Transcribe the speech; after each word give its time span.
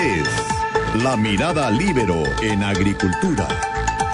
es 0.00 0.28
La 1.02 1.14
Mirada 1.14 1.70
Libero 1.70 2.22
en 2.42 2.62
Agricultura. 2.62 3.46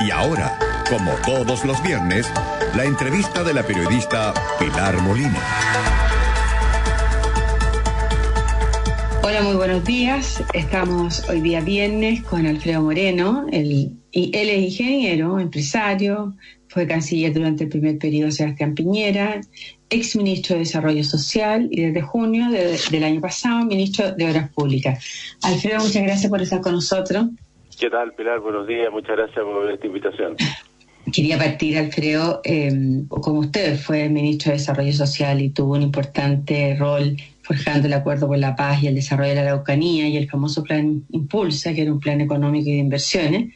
Y 0.00 0.10
ahora, 0.10 0.58
como 0.90 1.12
todos 1.24 1.64
los 1.64 1.80
viernes, 1.80 2.28
la 2.74 2.84
entrevista 2.84 3.44
de 3.44 3.54
la 3.54 3.62
periodista 3.62 4.34
Pilar 4.58 5.00
Molina. 5.02 5.38
Hola, 9.22 9.42
muy 9.42 9.54
buenos 9.54 9.84
días. 9.84 10.42
Estamos 10.54 11.28
hoy 11.28 11.40
día 11.40 11.60
viernes 11.60 12.22
con 12.22 12.46
Alfredo 12.46 12.82
Moreno. 12.82 13.46
Él, 13.52 14.00
es 14.12 14.58
ingeniero, 14.58 15.38
empresario, 15.38 16.34
fue 16.76 16.86
canciller 16.86 17.32
durante 17.32 17.64
el 17.64 17.70
primer 17.70 17.96
periodo 17.96 18.26
de 18.26 18.32
Sebastián 18.32 18.74
Piñera, 18.74 19.40
ex 19.88 20.14
ministro 20.14 20.56
de 20.56 20.58
Desarrollo 20.58 21.02
Social 21.04 21.68
y 21.70 21.80
desde 21.80 22.02
junio 22.02 22.50
del 22.50 23.02
año 23.02 23.18
pasado 23.22 23.64
ministro 23.64 24.12
de 24.12 24.26
Obras 24.26 24.50
Públicas. 24.50 25.02
Alfredo, 25.42 25.78
muchas 25.78 26.02
gracias 26.02 26.30
por 26.30 26.42
estar 26.42 26.60
con 26.60 26.74
nosotros. 26.74 27.28
¿Qué 27.80 27.88
tal, 27.88 28.12
Pilar? 28.12 28.40
Buenos 28.40 28.66
días, 28.66 28.92
muchas 28.92 29.16
gracias 29.16 29.42
por 29.42 29.72
esta 29.72 29.86
invitación. 29.86 30.36
Quería 31.10 31.38
partir, 31.38 31.78
Alfredo, 31.78 32.42
eh, 32.44 32.70
como 33.08 33.40
usted 33.40 33.78
fue 33.78 34.10
ministro 34.10 34.52
de 34.52 34.58
Desarrollo 34.58 34.92
Social 34.92 35.40
y 35.40 35.48
tuvo 35.48 35.76
un 35.76 35.82
importante 35.82 36.76
rol 36.78 37.16
forjando 37.40 37.86
el 37.86 37.94
acuerdo 37.94 38.26
por 38.26 38.36
la 38.36 38.54
paz 38.54 38.82
y 38.82 38.88
el 38.88 38.96
desarrollo 38.96 39.30
de 39.30 39.36
la 39.36 39.42
Araucanía 39.42 40.08
y 40.08 40.18
el 40.18 40.28
famoso 40.28 40.62
plan 40.62 41.04
Impulsa, 41.08 41.72
que 41.72 41.80
era 41.80 41.92
un 41.92 42.00
plan 42.00 42.20
económico 42.20 42.68
y 42.68 42.72
de 42.72 42.80
inversiones. 42.80 43.54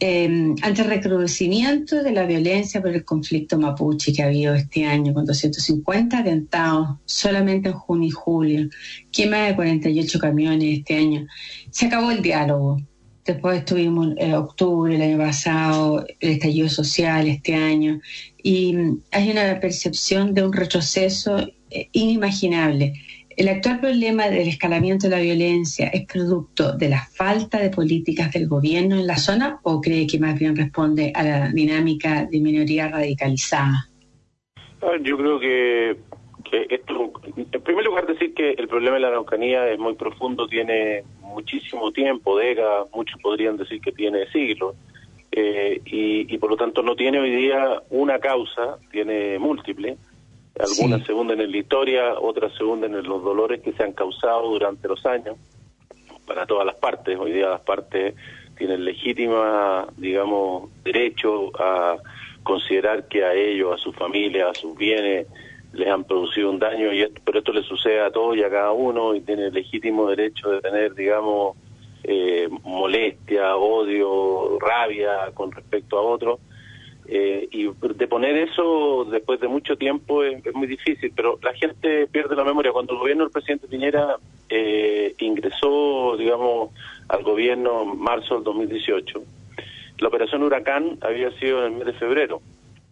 Eh, 0.00 0.54
ante 0.62 0.82
el 0.82 0.88
recrudecimiento 0.88 2.04
de 2.04 2.12
la 2.12 2.24
violencia 2.24 2.80
por 2.80 2.90
el 2.90 3.04
conflicto 3.04 3.58
mapuche 3.58 4.12
que 4.12 4.22
ha 4.22 4.26
habido 4.26 4.54
este 4.54 4.84
año, 4.84 5.12
con 5.12 5.24
250 5.24 6.18
atentados 6.18 6.98
solamente 7.04 7.70
en 7.70 7.74
junio 7.74 8.08
y 8.08 8.12
julio, 8.12 8.68
quema 9.10 9.46
de 9.46 9.56
48 9.56 10.18
camiones 10.20 10.78
este 10.78 10.94
año, 10.94 11.26
se 11.70 11.86
acabó 11.86 12.12
el 12.12 12.22
diálogo. 12.22 12.80
Después 13.24 13.58
estuvimos 13.58 14.14
en 14.18 14.34
octubre 14.34 14.94
el 14.94 15.02
año 15.02 15.18
pasado, 15.18 16.06
el 16.20 16.30
estallido 16.30 16.68
social 16.68 17.26
este 17.26 17.56
año, 17.56 18.00
y 18.40 18.74
hay 19.10 19.30
una 19.30 19.58
percepción 19.60 20.32
de 20.32 20.46
un 20.46 20.52
retroceso 20.52 21.38
eh, 21.70 21.88
inimaginable. 21.92 22.94
¿El 23.38 23.46
actual 23.46 23.78
problema 23.78 24.28
del 24.28 24.48
escalamiento 24.48 25.08
de 25.08 25.14
la 25.14 25.22
violencia 25.22 25.86
es 25.92 26.04
producto 26.06 26.76
de 26.76 26.88
la 26.88 27.06
falta 27.16 27.60
de 27.60 27.70
políticas 27.70 28.32
del 28.32 28.48
gobierno 28.48 28.96
en 28.96 29.06
la 29.06 29.16
zona 29.16 29.60
o 29.62 29.80
cree 29.80 30.08
que 30.08 30.18
más 30.18 30.36
bien 30.36 30.56
responde 30.56 31.12
a 31.14 31.22
la 31.22 31.48
dinámica 31.50 32.24
de 32.24 32.40
minoría 32.40 32.88
radicalizada? 32.88 33.86
Yo 35.02 35.16
creo 35.16 35.38
que, 35.38 35.96
esto, 36.68 37.12
en 37.36 37.62
primer 37.62 37.84
lugar 37.84 38.08
decir 38.08 38.34
que 38.34 38.50
el 38.50 38.66
problema 38.66 38.94
de 38.94 39.02
la 39.02 39.08
Araucanía 39.08 39.70
es 39.70 39.78
muy 39.78 39.94
profundo, 39.94 40.48
tiene 40.48 41.04
muchísimo 41.20 41.92
tiempo, 41.92 42.36
décadas, 42.36 42.88
muchos 42.92 43.20
podrían 43.22 43.56
decir 43.56 43.80
que 43.80 43.92
tiene 43.92 44.26
siglos, 44.32 44.74
eh, 45.30 45.80
y, 45.84 46.34
y 46.34 46.38
por 46.38 46.50
lo 46.50 46.56
tanto 46.56 46.82
no 46.82 46.96
tiene 46.96 47.20
hoy 47.20 47.30
día 47.30 47.82
una 47.90 48.18
causa, 48.18 48.78
tiene 48.90 49.38
múltiples 49.38 49.96
algunas 50.58 51.06
se 51.06 51.12
hunden 51.12 51.40
en 51.40 51.50
la 51.50 51.56
historia, 51.56 52.18
otras 52.18 52.52
se 52.54 52.64
hunden 52.64 52.94
en 52.94 53.04
los 53.04 53.22
dolores 53.22 53.60
que 53.62 53.72
se 53.72 53.82
han 53.82 53.92
causado 53.92 54.48
durante 54.48 54.88
los 54.88 55.04
años 55.06 55.36
para 56.26 56.46
todas 56.46 56.66
las 56.66 56.76
partes. 56.76 57.18
Hoy 57.18 57.32
día 57.32 57.48
las 57.48 57.60
partes 57.60 58.14
tienen 58.56 58.84
legítima, 58.84 59.86
digamos, 59.96 60.70
derecho 60.82 61.50
a 61.58 61.96
considerar 62.42 63.06
que 63.08 63.24
a 63.24 63.34
ellos, 63.34 63.74
a 63.74 63.82
su 63.82 63.92
familia, 63.92 64.50
a 64.50 64.54
sus 64.54 64.76
bienes 64.76 65.26
les 65.72 65.88
han 65.88 66.04
producido 66.04 66.50
un 66.50 66.58
daño, 66.58 66.92
y 66.92 67.02
esto, 67.02 67.20
pero 67.24 67.38
esto 67.38 67.52
le 67.52 67.62
sucede 67.62 68.00
a 68.00 68.10
todos 68.10 68.36
y 68.36 68.42
a 68.42 68.50
cada 68.50 68.72
uno 68.72 69.14
y 69.14 69.20
tiene 69.20 69.50
legítimo 69.50 70.08
derecho 70.08 70.50
de 70.50 70.60
tener, 70.60 70.94
digamos, 70.94 71.56
eh, 72.04 72.48
molestia, 72.64 73.54
odio, 73.56 74.58
rabia 74.58 75.30
con 75.34 75.52
respecto 75.52 75.98
a 75.98 76.02
otros 76.02 76.40
eh, 77.10 77.48
y 77.50 77.64
de 77.64 78.06
poner 78.06 78.36
eso 78.36 79.06
después 79.10 79.40
de 79.40 79.48
mucho 79.48 79.76
tiempo 79.78 80.22
es, 80.22 80.44
muy 80.54 80.66
difícil, 80.66 81.10
pero 81.16 81.38
la 81.42 81.54
gente 81.54 82.06
pierde 82.06 82.36
la 82.36 82.44
memoria. 82.44 82.70
Cuando 82.70 82.92
el 82.92 82.98
gobierno 82.98 83.24
del 83.24 83.32
presidente 83.32 83.66
Piñera 83.66 84.16
eh, 84.50 85.14
ingresó, 85.18 86.16
digamos, 86.18 86.70
al 87.08 87.22
gobierno 87.22 87.84
en 87.90 87.98
marzo 87.98 88.34
del 88.34 88.44
2018, 88.44 89.22
la 90.00 90.08
operación 90.08 90.42
Huracán 90.42 90.98
había 91.00 91.30
sido 91.38 91.64
en 91.64 91.72
el 91.72 91.78
mes 91.78 91.86
de 91.86 91.92
febrero. 91.94 92.42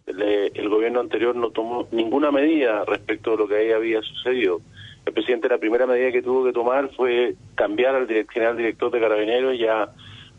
El, 0.07 0.19
el 0.19 0.69
gobierno 0.69 0.99
anterior 0.99 1.35
no 1.35 1.51
tomó 1.51 1.87
ninguna 1.91 2.31
medida 2.31 2.85
respecto 2.85 3.33
a 3.33 3.37
lo 3.37 3.47
que 3.47 3.57
ahí 3.57 3.71
había 3.71 4.01
sucedido. 4.01 4.61
El 5.05 5.13
presidente 5.13 5.47
la 5.47 5.59
primera 5.59 5.85
medida 5.85 6.11
que 6.11 6.23
tuvo 6.23 6.43
que 6.43 6.53
tomar 6.53 6.89
fue 6.95 7.35
cambiar 7.53 7.93
al 7.93 8.07
general 8.07 8.57
director 8.57 8.89
de 8.89 8.99
Carabineros 8.99 9.55
y 9.55 9.67
a 9.67 9.89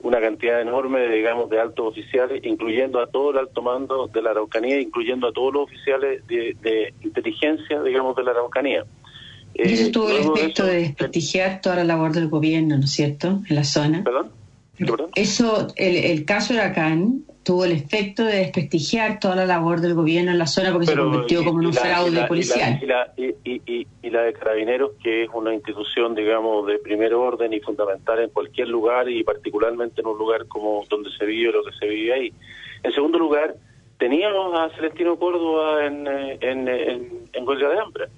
una 0.00 0.20
cantidad 0.20 0.60
enorme, 0.60 1.08
digamos, 1.08 1.50
de 1.50 1.60
altos 1.60 1.88
oficiales, 1.88 2.44
incluyendo 2.44 3.00
a 3.00 3.06
todo 3.08 3.30
el 3.32 3.38
alto 3.38 3.62
mando 3.62 4.06
de 4.06 4.22
la 4.22 4.30
Araucanía, 4.30 4.80
incluyendo 4.80 5.28
a 5.28 5.32
todos 5.32 5.52
los 5.52 5.64
oficiales 5.64 6.26
de, 6.26 6.94
inteligencia, 7.02 7.82
digamos, 7.82 8.16
de 8.16 8.22
la 8.22 8.30
Araucanía. 8.30 8.84
Y 9.54 9.72
eso 9.72 9.88
eh, 9.88 9.90
tuvo 9.90 10.10
el 10.10 10.16
efecto 10.18 10.64
de, 10.64 10.74
desprestigiar 10.80 11.60
toda 11.60 11.76
la 11.76 11.84
labor 11.84 12.12
del 12.12 12.28
gobierno, 12.28 12.76
¿no 12.76 12.84
es 12.84 12.92
cierto?, 12.92 13.40
en 13.48 13.56
la 13.56 13.64
zona. 13.64 14.04
¿Perdón? 14.04 14.30
Eso, 15.16 15.66
el, 15.74 15.96
el 15.96 16.24
caso 16.24 16.54
Huracán 16.54 17.24
tuvo 17.48 17.64
el 17.64 17.72
efecto 17.72 18.24
de 18.24 18.40
desprestigiar 18.40 19.20
toda 19.20 19.34
la 19.34 19.46
labor 19.46 19.80
del 19.80 19.94
gobierno 19.94 20.32
en 20.32 20.36
la 20.36 20.46
zona 20.46 20.70
porque 20.70 20.88
se 20.88 20.94
convirtió 20.94 21.42
como 21.42 21.62
en 21.62 21.68
un 21.68 21.72
fraude 21.72 22.26
policial. 22.26 22.78
Y 22.82 24.10
la, 24.10 24.22
de 24.22 24.32
Carabineros, 24.34 24.90
que 25.02 25.24
es 25.24 25.30
una 25.32 25.54
institución, 25.54 26.14
digamos, 26.14 26.66
de 26.66 26.78
primer 26.78 27.14
orden 27.14 27.54
y 27.54 27.60
fundamental 27.60 28.18
en 28.18 28.28
cualquier 28.28 28.68
lugar 28.68 29.08
y 29.08 29.24
particularmente 29.24 30.02
en 30.02 30.08
un 30.08 30.18
lugar 30.18 30.46
como 30.46 30.84
donde 30.90 31.08
se 31.16 31.24
vive 31.24 31.50
lo 31.50 31.64
que 31.64 31.72
se 31.78 31.86
vive 31.86 32.12
ahí. 32.12 32.32
En 32.82 32.92
segundo 32.92 33.18
lugar, 33.18 33.54
teníamos 33.96 34.52
a 34.60 34.68
Celestino 34.76 35.16
Córdoba 35.18 35.86
en, 35.86 36.06
en, 36.06 36.68
en, 37.32 37.48
huelga 37.48 37.70
de 37.70 37.78
hambre 37.78 38.08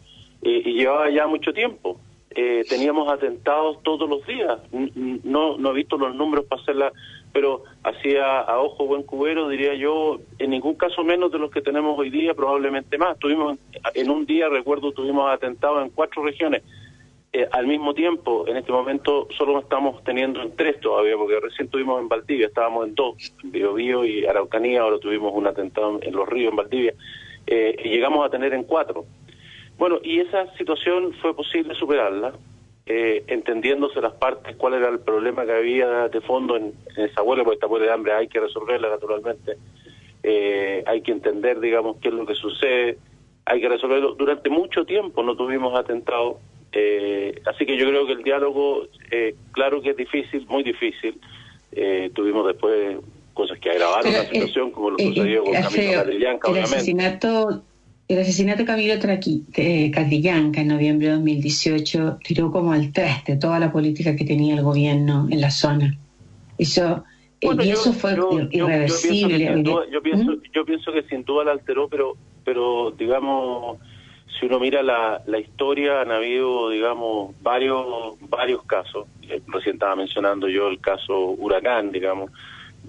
y, 0.43 0.73
llevaba 0.73 1.09
ya 1.09 1.29
mucho 1.29 1.53
tiempo. 1.53 2.01
Eh, 2.35 2.65
teníamos 2.69 3.09
atentados 3.09 3.81
todos 3.85 4.11
los 4.11 4.27
días. 4.27 4.59
No, 5.23 5.57
no 5.57 5.71
he 5.71 5.75
visto 5.75 5.97
los 5.97 6.17
números 6.17 6.47
para 6.47 6.63
hacerla 6.63 6.93
pero 7.33 7.63
hacía 7.85 8.41
a 8.41 8.61
ojo 8.61 8.87
buen 8.87 9.03
cubero, 9.03 9.49
diría 9.49 9.75
yo, 9.75 10.19
en 10.39 10.51
ningún 10.51 10.75
caso 10.75 11.05
menos 11.05 11.31
de 11.31 11.39
los 11.39 11.51
que 11.51 11.63
tenemos 11.63 11.99
hoy 11.99 12.11
día, 12.11 12.35
probablemente 12.35 12.99
más. 12.99 13.19
Tuvimos, 13.19 13.59
en 13.95 14.11
un 14.11 14.27
día, 14.27 14.49
recuerdo, 14.49 14.93
tuvimos 14.93 15.31
atentados 15.31 15.83
en 15.83 15.91
cuatro 15.91 16.25
regiones. 16.25 16.63
Eh, 17.33 17.47
al 17.53 17.69
mismo 17.69 17.95
tiempo, 17.95 18.45
en 18.49 18.57
este 18.57 18.73
momento 18.73 19.29
solo 19.39 19.61
estamos 19.61 20.03
teniendo 20.03 20.43
en 20.43 20.57
tres 20.57 20.81
todavía, 20.81 21.17
porque 21.17 21.39
recién 21.39 21.69
tuvimos 21.69 22.01
en 22.01 22.09
Valdivia, 22.09 22.49
estábamos 22.49 22.89
en 22.89 22.95
dos, 22.97 23.33
en 23.45 23.53
Biobío 23.53 24.05
y 24.05 24.27
Araucanía, 24.27 24.83
ahora 24.83 24.99
tuvimos 24.99 25.33
un 25.33 25.47
atentado 25.47 26.01
en 26.03 26.13
Los 26.13 26.29
Ríos, 26.29 26.51
en 26.51 26.57
Valdivia, 26.57 26.95
eh, 27.47 27.77
y 27.85 27.89
llegamos 27.91 28.27
a 28.27 28.31
tener 28.31 28.53
en 28.53 28.65
cuatro. 28.65 29.05
Bueno, 29.79 30.01
y 30.03 30.19
esa 30.19 30.53
situación 30.57 31.13
fue 31.23 31.33
posible 31.35 31.75
superarla, 31.77 32.33
eh, 32.93 33.23
entendiéndose 33.29 34.01
las 34.01 34.15
partes 34.15 34.57
cuál 34.57 34.75
era 34.75 34.89
el 34.89 34.99
problema 34.99 35.47
que 35.47 35.53
había 35.53 36.09
de 36.09 36.21
fondo 36.23 36.57
en, 36.57 36.73
esa 36.97 37.23
huelga, 37.23 37.45
porque 37.45 37.55
esta 37.55 37.69
huelga 37.69 37.87
de 37.87 37.93
hambre 37.93 38.13
hay 38.15 38.27
que 38.27 38.41
resolverla 38.41 38.89
naturalmente, 38.89 39.59
eh, 40.25 40.83
hay 40.85 41.01
que 41.01 41.13
entender, 41.13 41.61
digamos, 41.61 41.99
qué 41.99 42.09
es 42.09 42.15
lo 42.15 42.27
que 42.27 42.35
sucede, 42.35 42.99
hay 43.45 43.61
que 43.61 43.69
resolverlo. 43.69 44.15
Durante 44.15 44.51
mucho 44.51 44.85
tiempo 44.85 45.23
no 45.23 45.37
tuvimos 45.37 45.79
atentados, 45.79 46.39
eh, 46.73 47.41
así 47.47 47.65
que 47.65 47.77
yo 47.77 47.87
creo 47.87 48.07
que 48.07 48.15
el 48.15 48.25
diálogo, 48.25 48.89
claro 49.53 49.81
que 49.81 49.91
es 49.91 49.97
difícil, 49.97 50.45
muy 50.49 50.65
difícil, 50.65 51.17
tuvimos 52.13 52.45
después 52.45 52.99
cosas 53.35 53.57
que 53.61 53.71
agravaron 53.71 54.13
la 54.13 54.25
situación, 54.25 54.73
como 54.73 54.91
lo 54.91 54.99
sucedió 54.99 55.45
con 55.45 55.53
Camilo 55.53 55.93
Catrillanca, 55.93 56.49
obviamente. 56.49 56.77
Asesinato 56.77 57.63
el 58.11 58.19
asesinato 58.19 58.59
de 58.59 58.65
Camilo 58.65 58.95
Catrillanca 58.99 60.61
en 60.61 60.69
noviembre 60.69 61.07
de 61.07 61.13
2018 61.15 62.19
tiró 62.25 62.51
como 62.51 62.73
al 62.73 62.93
traste 62.93 63.37
toda 63.37 63.61
la 63.61 63.71
política 63.71 64.17
que 64.17 64.25
tenía 64.25 64.57
el 64.57 64.63
gobierno 64.63 65.29
en 65.31 65.41
la 65.41 65.53
zona. 65.53 65.97
Eso, 66.59 67.05
y 67.41 67.71
eso 67.71 67.93
fue 67.93 68.17
irreversible. 68.51 69.63
Yo, 69.63 70.03
pienso, 70.03 70.33
yo, 70.53 70.65
pienso, 70.65 70.93
que 70.93 71.05
sin 71.05 71.23
duda 71.23 71.45
la 71.45 71.53
alteró, 71.53 71.89
pero, 71.89 72.17
pero 72.45 72.91
digamos, 72.91 73.79
si 74.39 74.47
uno 74.47 74.59
mira 74.59 74.83
la, 74.83 75.23
la 75.27 75.39
historia, 75.39 76.01
han 76.01 76.11
habido, 76.11 76.71
digamos, 76.71 77.35
varios, 77.43 78.19
varios 78.29 78.65
casos. 78.65 79.07
Eh, 79.23 79.41
recién 79.47 79.77
estaba 79.77 79.95
mencionando 79.95 80.49
yo 80.49 80.67
el 80.67 80.81
caso 80.81 81.17
Huracán, 81.17 81.93
digamos 81.93 82.33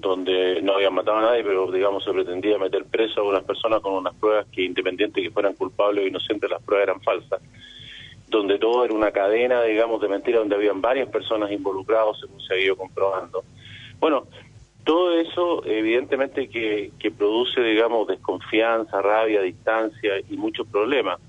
donde 0.01 0.61
no 0.61 0.73
habían 0.73 0.93
matado 0.93 1.19
a 1.19 1.21
nadie, 1.21 1.43
pero 1.43 1.71
digamos 1.71 2.03
se 2.03 2.11
pretendía 2.11 2.57
meter 2.57 2.85
preso 2.85 3.21
a 3.21 3.29
unas 3.29 3.43
personas 3.43 3.81
con 3.81 3.93
unas 3.93 4.15
pruebas 4.15 4.47
que 4.51 4.63
independiente 4.63 5.21
que 5.21 5.31
fueran 5.31 5.53
culpables 5.53 6.03
o 6.03 6.07
inocentes, 6.07 6.49
las 6.49 6.61
pruebas 6.63 6.89
eran 6.89 7.01
falsas, 7.01 7.41
donde 8.27 8.57
todo 8.57 8.83
era 8.83 8.93
una 8.93 9.11
cadena, 9.11 9.63
digamos, 9.63 10.01
de 10.01 10.09
mentiras, 10.09 10.41
donde 10.41 10.55
habían 10.55 10.81
varias 10.81 11.09
personas 11.09 11.51
involucradas, 11.51 12.19
según 12.19 12.41
se 12.41 12.53
ha 12.53 12.57
ido 12.57 12.75
comprobando. 12.75 13.43
Bueno, 13.99 14.27
todo 14.83 15.19
eso 15.19 15.63
evidentemente 15.65 16.49
que, 16.49 16.91
que 16.97 17.11
produce, 17.11 17.61
digamos, 17.61 18.07
desconfianza, 18.07 19.01
rabia, 19.01 19.41
distancia 19.41 20.13
y 20.29 20.37
muchos 20.37 20.67
problemas. 20.67 21.19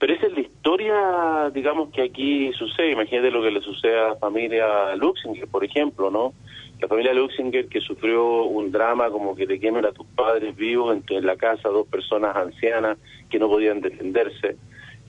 Pero 0.00 0.14
esa 0.14 0.28
es 0.28 0.32
la 0.32 0.40
historia, 0.40 1.50
digamos, 1.52 1.90
que 1.90 2.00
aquí 2.00 2.50
sucede. 2.54 2.92
Imagínate 2.92 3.30
lo 3.30 3.42
que 3.42 3.50
le 3.50 3.60
sucede 3.60 3.98
a 3.98 4.08
la 4.08 4.16
familia 4.16 4.96
Luxinger, 4.96 5.46
por 5.46 5.62
ejemplo, 5.62 6.10
¿no? 6.10 6.32
La 6.80 6.88
familia 6.88 7.12
Luxinger 7.12 7.68
que 7.68 7.82
sufrió 7.82 8.44
un 8.44 8.72
drama 8.72 9.10
como 9.10 9.36
que 9.36 9.46
te 9.46 9.60
quemen 9.60 9.84
a 9.84 9.92
tus 9.92 10.06
padres 10.06 10.56
vivos 10.56 10.96
en, 11.06 11.26
la 11.26 11.36
casa, 11.36 11.68
dos 11.68 11.86
personas 11.86 12.34
ancianas 12.34 12.96
que 13.28 13.38
no 13.38 13.48
podían 13.48 13.82
defenderse. 13.82 14.56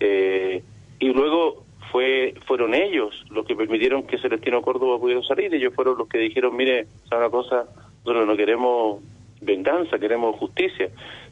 Eh, 0.01 0.61
y 0.99 1.13
luego 1.13 1.63
fue 1.93 2.35
fueron 2.45 2.73
ellos 2.73 3.15
los 3.29 3.45
que 3.45 3.55
permitieron 3.55 4.03
que 4.03 4.17
Celestino 4.17 4.61
Córdoba 4.61 4.99
pudiera 4.99 5.23
salir. 5.23 5.55
Ellos 5.55 5.73
fueron 5.73 5.97
los 5.97 6.09
que 6.09 6.17
dijeron, 6.17 6.53
mire, 6.53 6.87
¿sabe 7.07 7.21
una 7.21 7.31
cosa? 7.31 7.63
Nosotros 8.03 8.27
no 8.27 8.35
queremos 8.35 9.01
venganza, 9.39 9.97
queremos 9.99 10.35
justicia. 10.35 10.89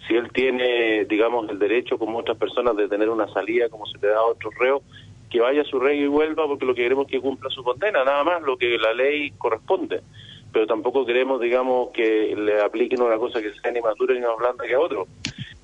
Si 0.10 0.16
él 0.16 0.32
tiene, 0.34 1.06
digamos, 1.06 1.48
el 1.52 1.60
derecho, 1.60 2.00
como 2.00 2.18
otras 2.18 2.36
personas, 2.36 2.76
de 2.76 2.88
tener 2.88 3.10
una 3.10 3.32
salida 3.32 3.70
como 3.70 3.86
se 3.86 4.00
le 4.00 4.08
da 4.08 4.18
a 4.18 4.26
otro 4.26 4.50
reo, 4.60 4.82
que 5.30 5.40
vaya 5.40 5.62
a 5.62 5.66
su 5.66 5.80
rey 5.80 6.00
y 6.00 6.08
vuelva, 6.08 6.48
porque 6.48 6.66
lo 6.66 6.74
que 6.74 6.82
queremos 6.82 7.06
es 7.06 7.12
que 7.12 7.22
cumpla 7.22 7.52
su 7.52 7.64
condena, 7.64 8.04
nada 8.04 8.24
más 8.24 8.42
lo 8.42 8.58
que 8.58 8.76
la 8.80 8.92
ley 8.92 9.30
corresponde. 9.38 10.02
Pero 10.52 10.66
tampoco 10.66 11.06
queremos, 11.06 11.40
digamos, 11.40 11.92
que 11.92 12.36
le 12.36 12.60
apliquen 12.60 13.04
una 13.04 13.18
cosa 13.18 13.40
que 13.40 13.54
sea 13.54 13.72
ni 13.72 13.82
más 13.82 13.96
dura 13.98 14.16
ni 14.16 14.22
más 14.22 14.36
blanda 14.36 14.66
que 14.66 14.74
a 14.74 14.80
otro. 14.80 15.06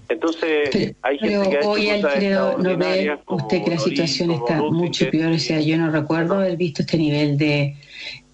Entonces, 0.08 0.96
hay 1.02 1.18
gente 1.18 1.50
que 1.50 1.66
hoy 1.66 1.90
creo 2.16 2.58
no 2.58 2.78
ve 2.78 3.18
usted 3.28 3.64
que 3.64 3.72
la 3.72 3.80
situación 3.80 4.32
está 4.32 4.62
mucho 4.62 5.10
peor. 5.10 5.32
O 5.32 5.40
sea, 5.40 5.60
yo 5.60 5.78
no 5.78 5.90
recuerdo 5.90 6.36
haber 6.36 6.58
visto 6.58 6.82
este 6.84 6.98
nivel 6.98 7.38
de, 7.38 7.76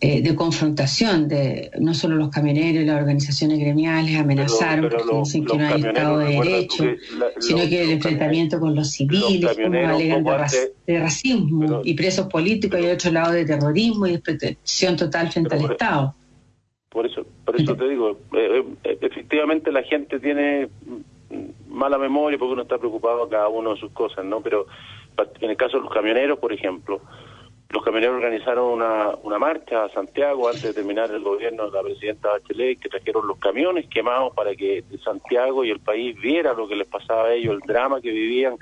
eh, 0.03 0.21
de 0.23 0.35
confrontación 0.35 1.27
de 1.27 1.69
no 1.79 1.94
solo 1.94 2.15
los 2.15 2.29
camioneros 2.29 2.81
y 2.81 2.85
las 2.85 3.00
organizaciones 3.00 3.59
gremiales 3.59 4.19
amenazaron 4.19 4.89
porque 4.89 5.15
dicen 5.15 5.45
que 5.45 5.57
no 5.57 5.68
hay 5.68 5.81
Estado 5.81 6.18
de 6.18 6.25
Derecho, 6.25 6.85
sino 7.39 7.59
que 7.69 7.83
el 7.83 7.91
enfrentamiento 7.91 8.59
con 8.59 8.74
los 8.74 8.91
civiles, 8.91 9.56
como 9.56 9.77
alegan 9.77 10.24
de, 10.88 11.00
racismo 11.00 11.81
y 11.83 11.94
presos 11.94 12.25
políticos 12.27 12.79
y 12.81 12.88
otro 12.88 13.12
lado 13.12 13.33
de 13.33 13.45
terrorismo 13.45 14.07
y 14.07 14.13
de 14.13 14.19
protección 14.19 14.97
total 14.97 15.31
frente 15.31 15.56
al 15.56 15.71
Estado. 15.71 16.15
Por 16.89 17.06
eso, 17.06 17.24
por 17.45 17.62
eso 17.62 17.75
te 17.75 17.88
digo, 17.88 18.17
eh, 18.33 18.63
eh, 18.83 18.97
efectivamente 19.01 19.71
la 19.71 19.83
gente 19.83 20.19
tiene 20.19 20.67
mala 21.71 21.97
memoria 21.97 22.38
porque 22.38 22.53
uno 22.53 22.62
está 22.63 22.77
preocupado 22.77 23.23
a 23.23 23.29
cada 23.29 23.47
uno 23.47 23.73
de 23.73 23.79
sus 23.79 23.91
cosas, 23.91 24.25
¿no? 24.25 24.41
Pero 24.41 24.68
en 25.39 25.50
el 25.50 25.57
caso 25.57 25.77
de 25.77 25.83
los 25.83 25.94
camioneros, 25.94 26.39
por 26.39 26.53
ejemplo, 26.53 27.01
los 27.69 27.83
camioneros 27.83 28.18
organizaron 28.18 28.65
una, 28.65 29.12
una 29.23 29.39
marcha 29.39 29.85
a 29.85 29.89
Santiago 29.89 30.47
antes 30.47 30.63
de 30.63 30.73
terminar 30.73 31.09
el 31.12 31.23
gobierno 31.23 31.69
de 31.69 31.77
la 31.77 31.83
presidenta 31.83 32.29
Bachelet, 32.29 32.79
que 32.79 32.89
trajeron 32.89 33.25
los 33.27 33.38
camiones 33.38 33.88
quemados 33.88 34.33
para 34.35 34.53
que 34.56 34.83
Santiago 35.03 35.63
y 35.63 35.69
el 35.69 35.79
país 35.79 36.19
viera 36.19 36.53
lo 36.53 36.68
que 36.68 36.75
les 36.75 36.88
pasaba 36.88 37.25
a 37.25 37.33
ellos, 37.33 37.53
el 37.53 37.62
drama 37.62 38.01
que 38.01 38.12
vivían, 38.12 38.57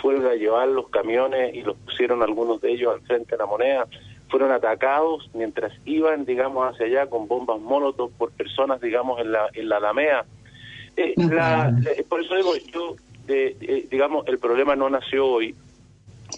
fueron 0.00 0.26
a 0.26 0.34
llevar 0.34 0.68
los 0.68 0.88
camiones 0.90 1.54
y 1.54 1.62
los 1.62 1.76
pusieron 1.78 2.22
algunos 2.22 2.60
de 2.60 2.72
ellos 2.72 2.94
al 2.94 3.00
frente 3.00 3.32
de 3.32 3.38
la 3.38 3.46
moneda, 3.46 3.88
fueron 4.28 4.52
atacados 4.52 5.28
mientras 5.34 5.72
iban, 5.84 6.24
digamos, 6.24 6.72
hacia 6.72 6.86
allá 6.86 7.10
con 7.10 7.26
bombas 7.26 7.60
molotov 7.60 8.12
por 8.12 8.30
personas, 8.32 8.80
digamos, 8.80 9.20
en 9.20 9.32
la, 9.32 9.48
en 9.54 9.68
la 9.68 9.78
Alameda 9.78 10.24
eh, 10.96 12.04
por 12.08 12.22
eso 12.22 12.34
digo, 12.36 12.52
yo, 12.72 12.96
digamos, 13.90 14.26
el 14.28 14.38
problema 14.38 14.76
no 14.76 14.88
nació 14.88 15.26
hoy. 15.26 15.54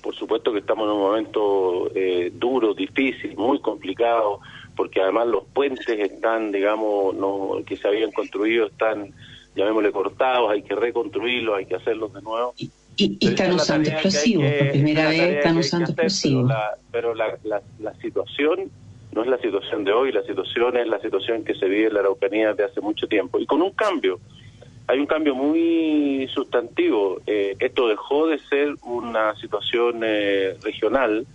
Por 0.03 0.15
supuesto 0.15 0.53
que 0.53 0.59
estamos 0.59 0.87
en 0.87 0.93
un 0.93 1.01
momento 1.01 1.91
eh, 1.95 2.31
duro, 2.35 2.75
difícil, 2.75 3.37
muy 3.37 3.59
complicado, 3.61 4.41
porque 4.77 5.01
además 5.01 5.29
los 5.29 5.45
puentes 5.47 5.89
están, 5.89 6.53
digamos, 6.53 7.15
no, 7.15 7.57
que 7.67 7.77
se 7.77 7.89
habían 7.89 8.13
construido 8.13 8.67
están, 8.67 9.13
llamémosle, 9.57 9.91
cortados, 9.91 10.51
hay 10.51 10.63
que 10.63 10.75
reconstruirlos, 10.75 11.57
hay 11.57 11.67
que 11.67 11.77
hacerlos 11.77 12.13
de 12.13 12.23
nuevo. 12.23 12.55
Y, 12.97 13.17
están 13.21 13.53
usando 13.53 13.89
explosivos, 13.89 14.45
por 14.45 14.71
primera 14.71 15.09
vez 15.09 15.21
están 15.21 15.57
usando 15.57 15.87
explosivos. 15.87 16.53
Pero, 16.91 17.15
la, 17.15 17.39
la, 17.45 17.63
la 17.79 17.95
situación 17.95 18.71
no 19.13 19.23
es 19.23 19.29
la 19.29 19.39
situación 19.39 19.85
de 19.85 19.93
hoy, 19.93 20.13
la 20.13 20.23
situación 20.23 20.77
es 20.77 20.87
la 20.87 21.01
situación 21.01 21.45
que 21.45 21.55
se 21.55 21.67
vive 21.67 21.87
en 21.87 21.95
la 21.95 22.01
Araucanía 22.01 22.51
desde 22.51 22.65
hace 22.65 22.81
mucho 22.81 23.07
tiempo. 23.07 23.39
Y 23.39 23.47
con 23.47 23.63
un 23.63 23.73
cambio, 23.73 24.21
hay 24.89 24.99
un 24.99 25.07
cambio 25.07 25.35
muy 25.35 26.29
sustantivo. 26.33 27.21
Eh, 27.27 27.57
esto 27.61 27.89
dejó 27.89 28.27
de 28.27 28.39
ser 28.39 28.75
una 28.83 29.37
situación 29.37 30.01
eh, 30.03 30.57
regional, 30.63 31.27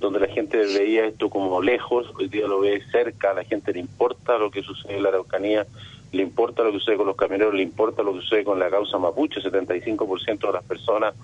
donde 0.00 0.20
la 0.20 0.28
gente 0.28 0.56
veía 0.56 1.06
esto 1.06 1.28
como 1.28 1.60
lejos, 1.60 2.06
hoy 2.18 2.28
día 2.28 2.46
lo 2.46 2.60
ve 2.60 2.82
cerca, 2.90 3.30
a 3.30 3.34
la 3.34 3.44
gente 3.44 3.74
le 3.74 3.80
importa 3.80 4.38
lo 4.38 4.50
que 4.50 4.62
sucede 4.62 4.96
en 4.96 5.02
la 5.02 5.10
Araucanía, 5.10 5.66
le 6.12 6.22
importa 6.22 6.62
lo 6.62 6.72
que 6.72 6.78
sucede 6.78 6.96
con 6.96 7.06
los 7.06 7.16
camioneros, 7.16 7.54
le 7.54 7.62
importa 7.62 8.02
lo 8.02 8.14
que 8.14 8.20
sucede 8.20 8.44
con 8.44 8.58
la 8.58 8.70
causa 8.70 8.96
mapuche, 8.96 9.40
75% 9.42 10.46
de 10.46 10.52
las 10.52 10.64
personas, 10.64 11.14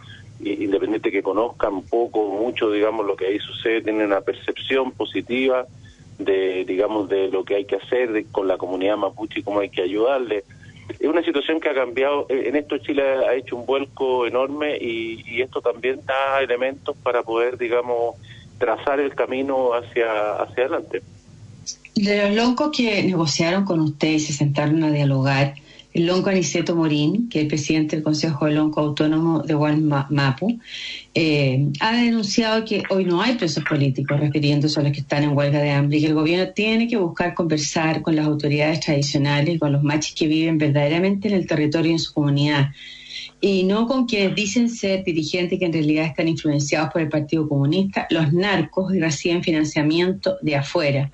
independiente 0.40 1.10
que 1.10 1.22
conozcan 1.22 1.82
poco 1.82 2.20
o 2.20 2.42
mucho, 2.42 2.70
digamos, 2.70 3.06
lo 3.06 3.16
que 3.16 3.26
ahí 3.26 3.38
sucede, 3.38 3.80
tienen 3.80 4.06
una 4.06 4.20
percepción 4.20 4.92
positiva 4.92 5.66
de, 6.18 6.64
digamos, 6.66 7.08
de 7.08 7.28
lo 7.28 7.44
que 7.44 7.56
hay 7.56 7.64
que 7.64 7.76
hacer 7.76 8.26
con 8.30 8.48
la 8.48 8.58
comunidad 8.58 8.98
mapuche 8.98 9.40
y 9.40 9.42
cómo 9.42 9.60
hay 9.60 9.70
que 9.70 9.82
ayudarle 9.82 10.44
es 10.98 11.08
una 11.08 11.22
situación 11.22 11.60
que 11.60 11.68
ha 11.68 11.74
cambiado. 11.74 12.26
Eh, 12.28 12.48
en 12.48 12.56
esto 12.56 12.78
Chile 12.78 13.02
ha 13.02 13.34
hecho 13.34 13.56
un 13.56 13.66
vuelco 13.66 14.26
enorme 14.26 14.76
y, 14.80 15.40
esto 15.40 15.60
también 15.60 16.00
da 16.04 16.40
elementos 16.42 16.96
para 17.02 17.22
poder, 17.22 17.56
digamos, 17.56 18.16
trazar 18.58 19.00
el 19.00 19.14
camino 19.14 19.72
hacia, 19.72 20.34
hacia 20.34 20.64
adelante. 20.64 21.02
De 21.94 22.28
los 22.28 22.36
loncos 22.36 22.70
que 22.76 23.02
negociaron 23.02 23.64
con 23.64 23.80
ustedes 23.80 24.22
y 24.22 24.26
se 24.26 24.32
sentaron 24.34 24.82
a 24.84 24.90
dialogar, 24.90 25.54
lonco 25.94 26.30
Aniceto 26.30 26.76
Morín, 26.76 27.28
que 27.28 27.38
es 27.38 27.42
el 27.42 27.48
presidente 27.48 27.96
del 27.96 28.04
Consejo 28.04 28.46
de 28.46 28.52
Lonco 28.52 28.80
Autónomo 28.80 29.40
de 29.42 29.54
Gualmapu, 29.54 30.58
eh, 31.14 31.66
ha 31.80 31.92
denunciado 31.96 32.64
que 32.64 32.84
hoy 32.90 33.04
no 33.04 33.20
hay 33.20 33.34
presos 33.34 33.64
políticos, 33.64 34.20
refiriéndose 34.20 34.78
a 34.78 34.84
los 34.84 34.92
que 34.92 35.00
están 35.00 35.24
en 35.24 35.36
huelga 35.36 35.60
de 35.60 35.70
hambre, 35.70 35.98
y 35.98 36.00
que 36.02 36.06
el 36.06 36.14
gobierno 36.14 36.52
tiene 36.54 36.86
que 36.86 36.96
buscar 36.96 37.34
conversar 37.34 38.02
con 38.02 38.14
las 38.14 38.26
autoridades 38.26 38.80
tradicionales 38.80 39.58
con 39.58 39.72
los 39.72 39.82
machis 39.82 40.14
que 40.14 40.26
viven 40.26 40.58
verdaderamente 40.58 41.28
en 41.28 41.34
el 41.34 41.46
territorio 41.46 41.90
y 41.90 41.94
en 41.94 41.98
su 41.98 42.14
comunidad, 42.14 42.68
y 43.40 43.64
no 43.64 43.86
con 43.86 44.06
quienes 44.06 44.34
dicen 44.34 44.68
ser 44.68 45.02
dirigentes 45.02 45.58
que 45.58 45.64
en 45.64 45.72
realidad 45.72 46.04
están 46.04 46.28
influenciados 46.28 46.90
por 46.92 47.02
el 47.02 47.08
Partido 47.08 47.48
Comunista, 47.48 48.06
los 48.10 48.32
narcos 48.32 48.94
y 48.94 49.00
reciben 49.00 49.42
financiamiento 49.42 50.36
de 50.42 50.56
afuera. 50.56 51.10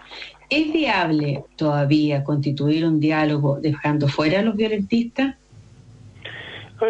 ¿Es 0.49 0.73
viable 0.73 1.45
todavía 1.57 2.23
constituir 2.23 2.85
un 2.85 3.01
diálogo 3.01 3.59
dejando 3.61 4.09
fuera 4.09 4.41
a 4.41 4.43
los 4.43 4.57
violentistas? 4.57 5.37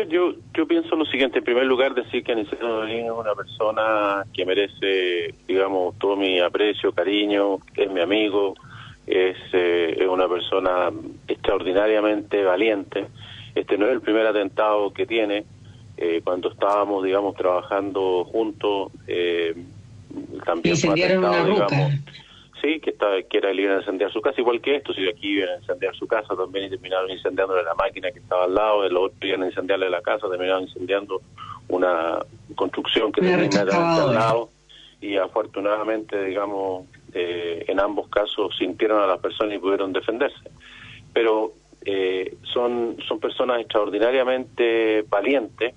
Yo, 0.09 0.35
yo 0.53 0.67
pienso 0.67 0.97
lo 0.97 1.05
siguiente, 1.05 1.39
en 1.39 1.45
primer 1.45 1.65
lugar 1.65 1.95
decir 1.95 2.25
que 2.25 2.33
Aniceto 2.33 2.67
Dolín 2.67 3.07
es 3.07 3.13
una 3.13 3.35
persona 3.35 4.25
que 4.35 4.45
merece, 4.45 5.33
digamos, 5.47 5.97
todo 5.99 6.17
mi 6.17 6.41
aprecio, 6.41 6.93
cariño, 6.93 7.59
es 7.77 7.91
mi 7.91 8.01
amigo, 8.01 8.55
es, 9.07 9.37
eh, 9.53 9.97
es 10.01 10.09
una 10.09 10.29
persona 10.29 10.91
extraordinariamente 11.29 12.43
valiente. 12.43 13.07
Este 13.55 13.79
no 13.79 13.87
es 13.87 13.93
el 13.93 14.01
primer 14.01 14.27
atentado 14.27 14.93
que 14.93 15.07
tiene. 15.07 15.45
Eh, 15.97 16.21
cuando 16.23 16.51
estábamos, 16.51 17.05
digamos, 17.05 17.37
trabajando 17.37 18.25
juntos, 18.25 18.91
eh, 19.07 19.55
también 20.45 20.77
fue 20.77 20.91
atentado, 21.01 21.45
digamos, 21.47 21.93
sí, 22.61 22.81
que, 22.81 22.91
estaba, 22.91 23.23
que 23.23 23.39
era 23.39 23.53
iban 23.53 23.77
a 23.77 23.81
incendiar 23.81 24.13
su 24.13 24.21
casa, 24.21 24.41
igual 24.41 24.61
que 24.61 24.77
esto, 24.77 24.93
si 24.93 25.09
aquí 25.09 25.39
iban 25.39 25.51
a 25.51 25.57
incendiar 25.57 25.95
su 25.95 26.07
casa 26.07 26.35
también 26.37 26.67
y 26.67 26.71
terminaron 26.71 27.11
incendiándole 27.11 27.63
la 27.63 27.75
máquina 27.75 28.11
que 28.11 28.19
estaba 28.19 28.45
al 28.45 28.55
lado, 28.55 28.85
el 28.85 28.97
otro 28.97 29.27
iban 29.27 29.43
a 29.43 29.47
incendiarle 29.47 29.91
la 29.91 30.03
casa, 30.03 30.29
terminaron 30.29 30.65
incendiando 30.65 31.21
una 31.69 32.19
construcción 32.55 33.13
que 33.13 33.21
tenía 33.21 33.61
al 33.61 34.15
lado 34.15 34.51
y 35.01 35.17
afortunadamente, 35.17 36.25
digamos, 36.25 36.87
eh, 37.13 37.65
en 37.69 37.81
ambos 37.81 38.09
casos 38.09 38.57
sintieron 38.57 39.03
a 39.03 39.07
las 39.07 39.21
personas 39.21 39.55
y 39.55 39.59
pudieron 39.59 39.93
defenderse. 39.93 40.51
Pero 41.13 41.53
eh, 41.85 42.37
son, 42.43 42.97
son 43.07 43.21
personas 43.21 43.61
extraordinariamente 43.61 45.03
valientes, 45.09 45.75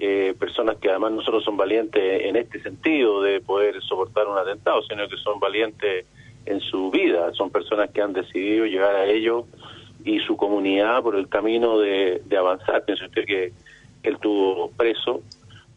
eh, 0.00 0.34
personas 0.38 0.76
que 0.76 0.90
además 0.90 1.12
no 1.12 1.22
solo 1.22 1.40
son 1.40 1.56
valientes 1.56 2.22
en 2.24 2.36
este 2.36 2.62
sentido 2.62 3.20
de 3.20 3.40
poder 3.40 3.82
soportar 3.82 4.28
un 4.28 4.38
atentado, 4.38 4.80
sino 4.82 5.08
que 5.08 5.16
son 5.16 5.40
valientes 5.40 6.06
en 6.46 6.60
su 6.60 6.90
vida, 6.90 7.32
son 7.34 7.50
personas 7.50 7.90
que 7.90 8.00
han 8.00 8.12
decidido 8.12 8.64
llegar 8.64 8.94
a 8.94 9.06
ello 9.06 9.44
y 10.04 10.20
su 10.20 10.36
comunidad 10.36 11.02
por 11.02 11.16
el 11.16 11.28
camino 11.28 11.78
de, 11.78 12.22
avanzar. 12.38 12.84
Pienso 12.84 13.06
usted 13.06 13.24
que 13.24 13.52
él 14.04 14.18
tuvo 14.18 14.70
preso 14.70 15.20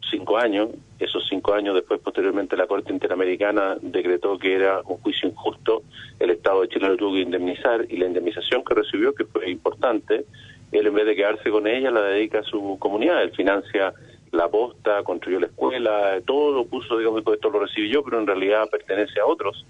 cinco 0.08 0.38
años, 0.38 0.68
esos 0.98 1.26
cinco 1.28 1.54
años 1.54 1.74
después 1.74 1.98
posteriormente 2.00 2.56
la 2.56 2.66
Corte 2.66 2.92
Interamericana 2.92 3.76
decretó 3.80 4.38
que 4.38 4.54
era 4.54 4.82
un 4.86 4.98
juicio 4.98 5.28
injusto, 5.28 5.82
el 6.20 6.30
Estado 6.30 6.62
de 6.62 6.68
Chile 6.68 6.88
lo 6.88 6.96
tuvo 6.96 7.14
que 7.14 7.20
indemnizar 7.20 7.86
y 7.88 7.96
la 7.96 8.06
indemnización 8.06 8.62
que 8.62 8.74
recibió, 8.74 9.14
que 9.14 9.24
fue 9.24 9.50
importante, 9.50 10.26
él 10.70 10.86
en 10.86 10.94
vez 10.94 11.06
de 11.06 11.16
quedarse 11.16 11.50
con 11.50 11.66
ella 11.66 11.90
la 11.90 12.02
dedica 12.02 12.40
a 12.40 12.44
su 12.44 12.76
comunidad, 12.78 13.22
él 13.22 13.32
financia 13.32 13.92
la 14.32 14.48
posta, 14.48 15.02
construyó 15.04 15.38
la 15.38 15.46
escuela, 15.46 16.20
todo 16.26 16.52
lo 16.52 16.66
puso, 16.66 16.98
digamos, 16.98 17.22
esto 17.32 17.50
lo 17.50 17.60
recibí 17.60 17.90
yo, 17.90 18.02
pero 18.02 18.18
en 18.18 18.26
realidad 18.26 18.68
pertenece 18.70 19.20
a 19.20 19.26
otros. 19.26 19.64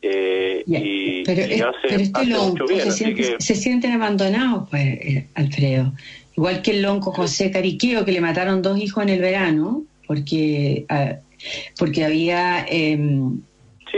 Eh, 0.00 0.62
y, 0.66 1.24
pero, 1.24 1.70
hace, 1.70 2.02
este 2.02 3.36
se, 3.38 3.54
sienten 3.56 3.92
abandonados, 3.92 4.68
pues, 4.70 4.84
eh, 4.84 5.26
Alfredo. 5.34 5.92
Igual 6.36 6.62
que 6.62 6.70
el 6.72 6.82
lonco 6.82 7.12
José 7.12 7.50
Cariqueo, 7.50 8.04
que 8.04 8.12
le 8.12 8.20
mataron 8.20 8.62
dos 8.62 8.78
hijos 8.78 9.02
en 9.02 9.08
el 9.08 9.20
verano, 9.20 9.82
porque, 10.06 10.84
ah, 10.88 11.16
porque 11.78 12.04
había 12.04 12.64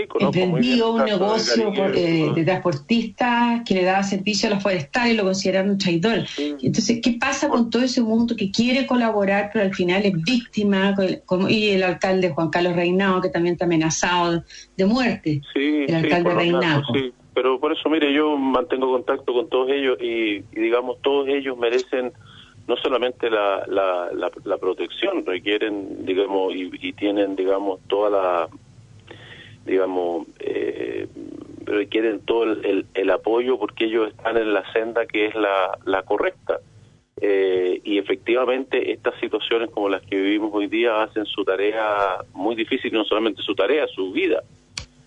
em, 0.02 0.08
emprendió 0.20 0.92
un 0.92 1.04
negocio 1.04 1.72
eh, 1.94 2.30
de 2.34 2.44
transportista 2.44 3.62
que 3.66 3.74
le 3.74 3.84
daba 3.84 4.02
servicio 4.02 4.48
a 4.48 4.54
los 4.54 4.62
forestales 4.62 5.14
y 5.14 5.16
lo 5.16 5.24
consideraron 5.24 5.72
un 5.72 5.78
traidor. 5.78 6.24
Entonces, 6.38 7.00
¿qué 7.02 7.16
pasa 7.20 7.48
con 7.48 7.70
todo 7.70 7.82
ese 7.82 8.02
mundo 8.02 8.36
que 8.36 8.50
quiere 8.50 8.86
colaborar, 8.86 9.50
pero 9.52 9.64
al 9.64 9.74
final 9.74 10.04
es 10.04 10.12
víctima? 10.22 10.94
Como, 11.26 11.48
y 11.48 11.70
el 11.70 11.82
alcalde 11.82 12.30
Juan 12.30 12.50
Carlos 12.50 12.76
Reinao, 12.76 13.20
que 13.20 13.28
también 13.28 13.54
está 13.54 13.64
amenazado 13.64 14.44
de 14.76 14.86
muerte. 14.86 15.40
el 15.54 15.94
alcalde 15.94 16.34
Reinao. 16.34 16.82
Pero 17.34 17.60
por 17.60 17.72
eso, 17.72 17.88
mire, 17.88 18.12
yo 18.12 18.36
mantengo 18.36 18.90
contacto 18.90 19.32
con 19.32 19.48
todos 19.48 19.70
ellos 19.70 19.96
y, 20.00 20.40
digamos, 20.52 21.00
todos 21.02 21.28
ellos 21.28 21.56
merecen 21.56 22.12
no 22.66 22.76
solamente 22.76 23.30
la, 23.30 23.64
la, 23.66 24.10
la, 24.44 24.58
protección, 24.58 25.24
requieren, 25.24 26.04
digamos, 26.04 26.52
y 26.54 26.92
tienen, 26.92 27.34
digamos, 27.36 27.80
toda 27.88 28.10
la 28.10 28.48
digamos, 29.68 30.26
eh, 30.40 31.06
requieren 31.64 32.20
todo 32.20 32.44
el, 32.44 32.86
el, 32.94 33.10
apoyo 33.10 33.58
porque 33.58 33.84
ellos 33.84 34.10
están 34.10 34.36
en 34.36 34.52
la 34.52 34.70
senda 34.72 35.06
que 35.06 35.26
es 35.26 35.34
la, 35.34 35.78
la 35.84 36.02
correcta. 36.02 36.58
Eh, 37.20 37.80
y 37.84 37.98
efectivamente 37.98 38.92
estas 38.92 39.18
situaciones 39.20 39.70
como 39.70 39.88
las 39.88 40.02
que 40.02 40.16
vivimos 40.16 40.50
hoy 40.54 40.68
día 40.68 41.02
hacen 41.02 41.26
su 41.26 41.44
tarea 41.44 42.18
muy 42.32 42.54
difícil, 42.54 42.92
no 42.92 43.04
solamente 43.04 43.42
su 43.42 43.54
tarea, 43.54 43.86
su 43.88 44.12
vida. 44.12 44.42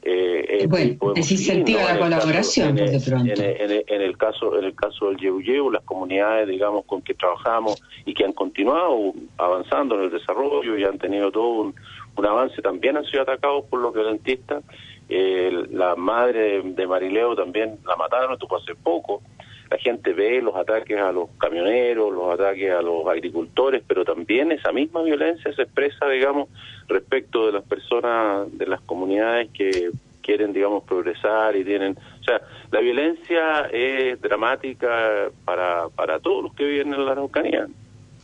Eh, 0.03 0.65
bueno, 0.67 1.13
desincentiva 1.13 1.83
la 1.83 1.99
colaboración, 1.99 2.77
en 2.79 2.89
el, 2.89 3.85
En, 3.87 4.01
el, 4.01 4.17
caso 4.17 4.57
en 4.57 4.65
el 4.65 4.73
caso 4.73 5.09
del 5.09 5.17
Yeu 5.17 5.69
las 5.69 5.83
comunidades, 5.83 6.47
digamos, 6.47 6.85
con 6.85 7.03
que 7.03 7.13
trabajamos 7.13 7.81
y 8.03 8.13
que 8.15 8.25
han 8.25 8.33
continuado 8.33 9.13
avanzando 9.37 9.95
en 9.95 10.05
el 10.05 10.11
desarrollo 10.11 10.75
y 10.75 10.83
han 10.83 10.97
tenido 10.97 11.31
todo 11.31 11.49
un, 11.49 11.75
un 12.15 12.25
avance, 12.25 12.61
también 12.61 12.97
han 12.97 13.05
sido 13.05 13.23
atacados 13.23 13.65
por 13.65 13.79
los 13.79 13.93
violentistas. 13.93 14.63
la 15.09 15.95
madre 15.95 16.61
de 16.61 16.87
Marileo 16.87 17.35
también 17.35 17.79
la 17.85 17.95
mataron, 17.95 18.33
esto 18.33 18.47
hace 18.55 18.75
poco. 18.75 19.21
La 19.69 19.77
gente 19.77 20.11
ve 20.11 20.41
los 20.41 20.55
ataques 20.55 20.99
a 20.99 21.13
los 21.13 21.29
camioneros, 21.37 22.13
los 22.13 22.33
ataques 22.33 22.71
a 22.71 22.81
los 22.81 23.07
agricultores, 23.07 23.81
pero 23.87 24.03
también 24.03 24.51
esa 24.51 24.73
misma 24.73 25.01
violencia 25.01 25.53
se 25.53 25.61
expresa, 25.61 26.09
digamos, 26.09 26.49
respecto 26.89 27.45
de 27.45 27.53
las 27.53 27.63
personas, 27.63 28.55
de 28.57 28.67
las 28.67 28.81
comunidades 28.81 29.49
que 29.51 29.91
quieren, 30.21 30.53
digamos, 30.53 30.83
progresar 30.83 31.55
y 31.55 31.63
tienen... 31.63 31.97
O 32.19 32.23
sea, 32.23 32.41
la 32.71 32.79
violencia 32.79 33.69
es 33.71 34.21
dramática 34.21 35.29
para, 35.45 35.89
para 35.89 36.19
todos 36.19 36.43
los 36.43 36.53
que 36.53 36.65
viven 36.65 36.93
en 36.93 37.05
la 37.05 37.13
Araucanía, 37.13 37.67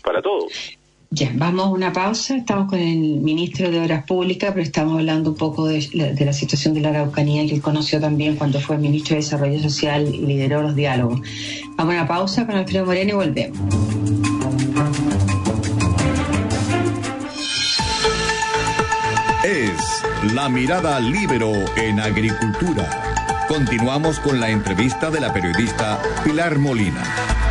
para 0.03 0.21
todos. 0.21 0.76
Ya, 1.09 1.31
vamos 1.33 1.67
a 1.67 1.69
una 1.69 1.93
pausa. 1.93 2.35
Estamos 2.35 2.69
con 2.69 2.79
el 2.79 2.97
ministro 3.21 3.71
de 3.71 3.79
Obras 3.79 4.03
Públicas, 4.03 4.51
pero 4.53 4.63
estamos 4.63 4.95
hablando 4.95 5.31
un 5.31 5.37
poco 5.37 5.65
de 5.67 5.87
la, 5.93 6.33
situación 6.33 6.73
de 6.73 6.81
la 6.81 6.89
Araucanía 6.89 7.45
que 7.45 7.55
él 7.55 7.61
conoció 7.61 8.01
también 8.01 8.35
cuando 8.35 8.59
fue 8.59 8.77
ministro 8.77 9.15
de 9.15 9.21
Desarrollo 9.21 9.59
Social 9.61 10.13
y 10.13 10.25
lideró 10.25 10.61
los 10.61 10.75
diálogos. 10.75 11.21
Vamos 11.77 11.93
a 11.93 11.97
una 11.99 12.07
pausa 12.07 12.45
con 12.45 12.55
Alfredo 12.55 12.85
Moreno 12.85 13.11
y 13.11 13.13
volvemos. 13.13 13.57
Es 19.45 20.33
la 20.33 20.49
mirada 20.49 20.99
libero 20.99 21.53
en 21.77 22.01
agricultura. 22.01 23.45
Continuamos 23.47 24.19
con 24.19 24.41
la 24.41 24.49
entrevista 24.49 25.09
de 25.09 25.21
la 25.21 25.31
periodista 25.31 26.01
Pilar 26.25 26.59
Molina. 26.59 27.46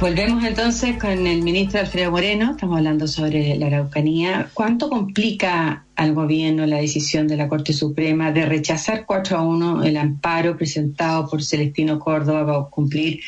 Volvemos 0.00 0.42
entonces 0.44 0.96
con 0.96 1.26
el 1.26 1.42
ministro 1.42 1.78
Alfredo 1.78 2.10
Moreno, 2.10 2.52
estamos 2.52 2.78
hablando 2.78 3.06
sobre 3.06 3.54
la 3.56 3.66
Araucanía. 3.66 4.48
¿Cuánto 4.54 4.88
complica 4.88 5.84
al 5.94 6.14
gobierno 6.14 6.64
la 6.64 6.78
decisión 6.78 7.28
de 7.28 7.36
la 7.36 7.48
Corte 7.48 7.74
Suprema 7.74 8.32
de 8.32 8.46
rechazar 8.46 9.04
4 9.04 9.36
a 9.36 9.42
1 9.42 9.84
el 9.84 9.98
amparo 9.98 10.56
presentado 10.56 11.28
por 11.28 11.44
Celestino 11.44 11.98
Córdoba 11.98 12.46
para 12.46 12.70
cumplir 12.70 13.20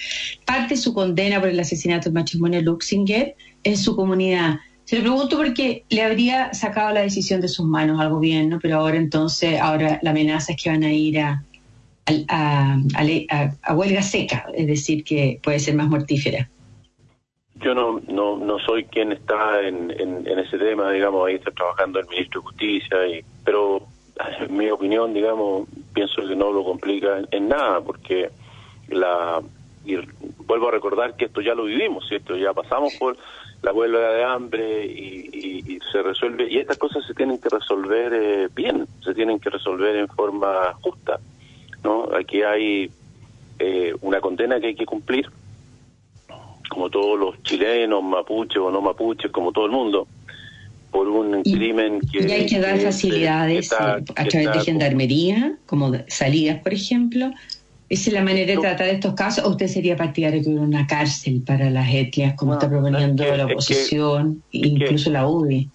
parte 0.47 0.76
de 0.76 0.81
su 0.81 0.95
condena 0.95 1.41
por 1.41 1.50
el 1.50 1.61
asesinato 1.61 2.05
del 2.05 2.14
matrimonio 2.14 2.62
Luxinger 2.62 3.37
en 3.62 3.76
su 3.76 3.95
comunidad? 3.95 4.61
Se 4.87 4.97
lo 4.97 5.02
pregunto 5.02 5.37
porque 5.37 5.85
le 5.91 6.00
habría 6.00 6.55
sacado 6.55 6.91
la 6.95 7.02
decisión 7.02 7.43
de 7.43 7.49
sus 7.49 7.67
manos 7.67 8.00
al 8.00 8.09
gobierno, 8.09 8.59
pero 8.62 8.79
ahora 8.79 8.97
entonces, 8.97 9.61
ahora 9.61 10.00
la 10.00 10.12
amenaza 10.12 10.52
es 10.52 10.62
que 10.62 10.71
van 10.71 10.85
a 10.85 10.91
ir 10.91 11.21
a, 11.21 11.45
a 12.31 13.75
huelga 13.75 14.02
seca, 14.02 14.47
es 14.57 14.67
decir, 14.67 15.05
que 15.05 15.38
puede 15.43 15.61
ser 15.61 15.75
más 15.75 15.91
mortífera. 15.91 16.49
Yo 17.62 17.75
no, 17.75 18.00
no, 18.09 18.37
no 18.37 18.59
soy 18.59 18.85
quien 18.85 19.12
está 19.12 19.61
en, 19.61 19.90
en, 19.90 20.38
ese 20.38 20.59
tema, 20.59 20.90
digamos, 20.90 21.26
ahí 21.26 21.37
está 21.37 21.52
trabajando 21.52 22.00
el 22.00 22.09
ministro 22.09 22.40
de 22.40 22.47
Justicia, 22.47 23.07
y, 23.07 23.25
pero 23.45 23.83
en 24.40 24.57
mi 24.57 24.69
opinión, 24.71 25.14
digamos, 25.14 25.69
pienso 25.95 26.26
que 26.26 26.35
no 26.35 26.52
lo 26.52 26.64
complica 26.64 27.21
en, 27.31 27.49
nada, 27.49 27.81
porque 27.81 28.31
la 28.88 29.40
y 29.85 29.97
vuelvo 30.47 30.69
a 30.69 30.71
recordar 30.71 31.16
que 31.16 31.25
esto 31.25 31.40
ya 31.40 31.54
lo 31.54 31.64
vivimos, 31.64 32.07
¿cierto? 32.07 32.37
Ya 32.37 32.52
pasamos 32.52 32.95
por 32.95 33.16
la 33.62 33.73
huelga 33.73 34.12
de 34.12 34.25
hambre 34.25 34.87
y, 34.87 35.78
se 35.90 36.02
resuelve, 36.02 36.50
y 36.50 36.57
estas 36.57 36.78
cosas 36.78 37.04
se 37.07 37.12
tienen 37.12 37.38
que 37.38 37.50
resolver 37.50 38.14
eh, 38.14 38.49
bien, 38.54 38.87
se 39.04 39.12
tienen 39.12 39.38
que 39.38 39.50
resolver 39.50 39.95
en 39.97 40.09
forma 40.09 40.73
justa, 40.81 41.21
¿no? 41.85 42.09
Aquí 42.16 42.42
hay 42.42 42.90
eh, 43.59 43.95
una 44.00 44.21
condena 44.21 44.59
que 44.59 44.69
hay 44.69 44.75
que 44.75 44.87
cumplir, 44.87 45.28
como 46.73 46.88
todos 46.88 47.19
los 47.19 47.43
chilenos, 47.43 48.02
mapuches 48.02 48.57
o 48.57 48.71
no 48.71 48.81
mapuches, 48.81 49.31
como 49.31 49.52
todo 49.52 49.67
el 49.67 49.73
mundo, 49.73 50.07
por 50.91 51.07
un 51.07 51.43
crimen 51.43 52.00
que... 52.00 52.26
Y 52.26 52.33
hay 52.33 52.47
que 52.47 52.59
dar 52.61 52.79
facilidades 52.79 53.73
a 53.73 54.00
través 54.02 54.52
de 54.52 54.61
gendarmería, 54.64 55.57
como 55.67 55.93
salidas, 56.09 56.62
por 56.62 56.73
ejemplo. 56.73 57.31
¿Esa 57.91 58.09
es 58.09 58.14
la 58.14 58.23
manera 58.23 58.55
de 58.55 58.59
tratar 58.59 58.88
estos 58.88 59.12
casos? 59.12 59.45
¿O 59.45 59.50
usted 59.50 59.67
sería 59.67 59.97
partidario 59.97 60.43
de 60.43 60.49
una 60.59 60.87
cárcel 60.87 61.43
para 61.47 61.69
las 61.69 61.93
etnias, 61.93 62.35
como 62.35 62.55
está 62.55 62.71
proponiendo 62.71 63.23
la 63.37 63.45
oposición, 63.45 64.43
incluso 64.50 65.11
la 65.11 65.29
UDI? 65.29 65.69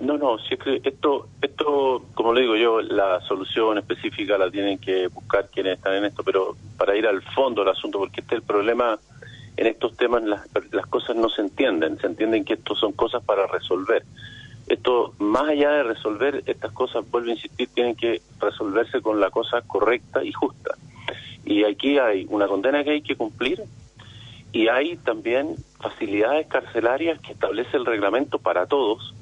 No, 0.00 0.16
no, 0.16 0.38
si 0.38 0.54
es 0.54 0.60
que 0.60 0.80
esto, 0.88 1.28
esto, 1.40 2.04
como 2.14 2.32
le 2.32 2.40
digo 2.40 2.56
yo, 2.56 2.80
la 2.80 3.20
solución 3.20 3.78
específica 3.78 4.36
la 4.38 4.50
tienen 4.50 4.78
que 4.78 5.06
buscar 5.08 5.48
quienes 5.52 5.76
están 5.76 5.94
en 5.94 6.06
esto, 6.06 6.24
pero 6.24 6.56
para 6.76 6.96
ir 6.96 7.06
al 7.06 7.22
fondo 7.22 7.62
del 7.62 7.72
asunto, 7.72 7.98
porque 7.98 8.20
este 8.20 8.34
es 8.34 8.40
el 8.40 8.46
problema 8.46 8.98
en 9.56 9.66
estos 9.66 9.96
temas 9.96 10.22
las, 10.24 10.46
las 10.72 10.86
cosas 10.86 11.16
no 11.16 11.28
se 11.28 11.42
entienden, 11.42 11.98
se 11.98 12.06
entienden 12.06 12.44
que 12.44 12.54
esto 12.54 12.74
son 12.74 12.92
cosas 12.92 13.22
para 13.24 13.46
resolver. 13.46 14.04
Esto, 14.66 15.14
más 15.18 15.48
allá 15.48 15.70
de 15.70 15.82
resolver 15.82 16.42
estas 16.46 16.72
cosas, 16.72 17.08
vuelvo 17.10 17.28
a 17.28 17.34
insistir, 17.34 17.68
tienen 17.68 17.94
que 17.96 18.22
resolverse 18.40 19.02
con 19.02 19.20
la 19.20 19.30
cosa 19.30 19.60
correcta 19.62 20.24
y 20.24 20.32
justa. 20.32 20.74
Y 21.44 21.64
aquí 21.64 21.98
hay 21.98 22.26
una 22.30 22.48
condena 22.48 22.82
que 22.82 22.90
hay 22.90 23.02
que 23.02 23.16
cumplir 23.16 23.62
y 24.52 24.68
hay 24.68 24.96
también 24.96 25.56
facilidades 25.78 26.46
carcelarias 26.46 27.20
que 27.20 27.32
establece 27.32 27.76
el 27.76 27.84
reglamento 27.84 28.38
para 28.38 28.66
todos 28.66 29.14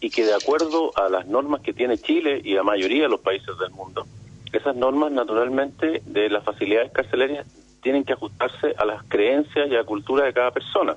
y 0.00 0.10
que 0.10 0.24
de 0.24 0.34
acuerdo 0.34 0.92
a 0.96 1.08
las 1.08 1.26
normas 1.26 1.62
que 1.62 1.72
tiene 1.72 1.98
Chile 1.98 2.40
y 2.44 2.54
la 2.54 2.62
mayoría 2.62 3.04
de 3.04 3.08
los 3.08 3.20
países 3.20 3.58
del 3.58 3.70
mundo, 3.70 4.06
esas 4.52 4.76
normas 4.76 5.10
naturalmente 5.10 6.02
de 6.06 6.30
las 6.30 6.44
facilidades 6.44 6.92
carcelarias 6.92 7.46
tienen 7.86 8.02
que 8.02 8.14
ajustarse 8.14 8.74
a 8.76 8.84
las 8.84 9.04
creencias 9.04 9.68
y 9.70 9.74
a 9.76 9.78
la 9.78 9.84
cultura 9.84 10.24
de 10.24 10.32
cada 10.32 10.50
persona, 10.50 10.96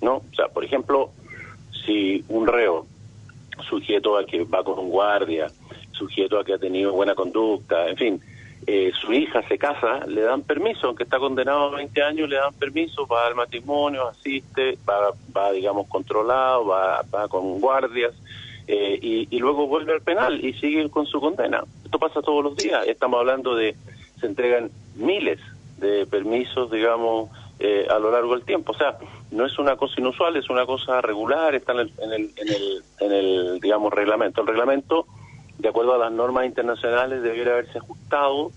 ¿no? 0.00 0.14
O 0.14 0.34
sea, 0.34 0.48
por 0.48 0.64
ejemplo, 0.64 1.10
si 1.84 2.24
un 2.30 2.46
reo, 2.46 2.86
sujeto 3.68 4.16
a 4.16 4.24
que 4.24 4.44
va 4.44 4.64
con 4.64 4.78
un 4.78 4.88
guardia, 4.88 5.48
sujeto 5.92 6.38
a 6.38 6.44
que 6.44 6.54
ha 6.54 6.58
tenido 6.58 6.92
buena 6.92 7.14
conducta, 7.14 7.88
en 7.88 7.96
fin, 7.98 8.20
eh, 8.66 8.90
su 8.98 9.12
hija 9.12 9.46
se 9.48 9.58
casa, 9.58 10.06
le 10.06 10.22
dan 10.22 10.40
permiso, 10.40 10.86
aunque 10.86 11.02
está 11.02 11.18
condenado 11.18 11.64
a 11.64 11.76
20 11.76 12.02
años, 12.02 12.30
le 12.30 12.36
dan 12.36 12.54
permiso, 12.54 13.06
va 13.06 13.26
al 13.26 13.34
matrimonio, 13.34 14.08
asiste, 14.08 14.78
va, 14.88 15.12
va 15.36 15.52
digamos, 15.52 15.88
controlado, 15.88 16.64
va, 16.64 17.02
va 17.14 17.28
con 17.28 17.60
guardias, 17.60 18.14
eh, 18.66 18.98
y, 19.02 19.28
y, 19.30 19.38
luego 19.40 19.66
vuelve 19.66 19.92
al 19.92 20.00
penal 20.00 20.42
y 20.42 20.54
sigue 20.54 20.88
con 20.88 21.04
su 21.04 21.20
condena. 21.20 21.62
Esto 21.84 21.98
pasa 21.98 22.22
todos 22.22 22.42
los 22.42 22.56
días, 22.56 22.88
estamos 22.88 23.20
hablando 23.20 23.54
de, 23.54 23.76
se 24.18 24.26
entregan 24.26 24.70
miles 24.94 25.38
de 25.80 26.06
permisos, 26.06 26.70
digamos, 26.70 27.30
eh, 27.58 27.86
a 27.90 27.98
lo 27.98 28.10
largo 28.10 28.34
del 28.34 28.44
tiempo. 28.44 28.72
O 28.72 28.74
sea, 28.74 28.96
no 29.30 29.46
es 29.46 29.58
una 29.58 29.76
cosa 29.76 29.94
inusual, 29.98 30.36
es 30.36 30.48
una 30.48 30.66
cosa 30.66 31.00
regular, 31.00 31.54
está 31.54 31.72
en 31.72 31.80
el, 31.80 31.92
en 31.98 32.12
el, 32.12 32.32
en 32.36 32.48
el, 32.48 32.82
en 33.00 33.12
el 33.12 33.60
digamos, 33.60 33.92
reglamento. 33.92 34.40
El 34.42 34.46
reglamento, 34.46 35.06
de 35.58 35.68
acuerdo 35.68 35.94
a 35.94 35.98
las 35.98 36.12
normas 36.12 36.46
internacionales, 36.46 37.22
debiera 37.22 37.52
haberse 37.52 37.78
ajustado 37.78 38.50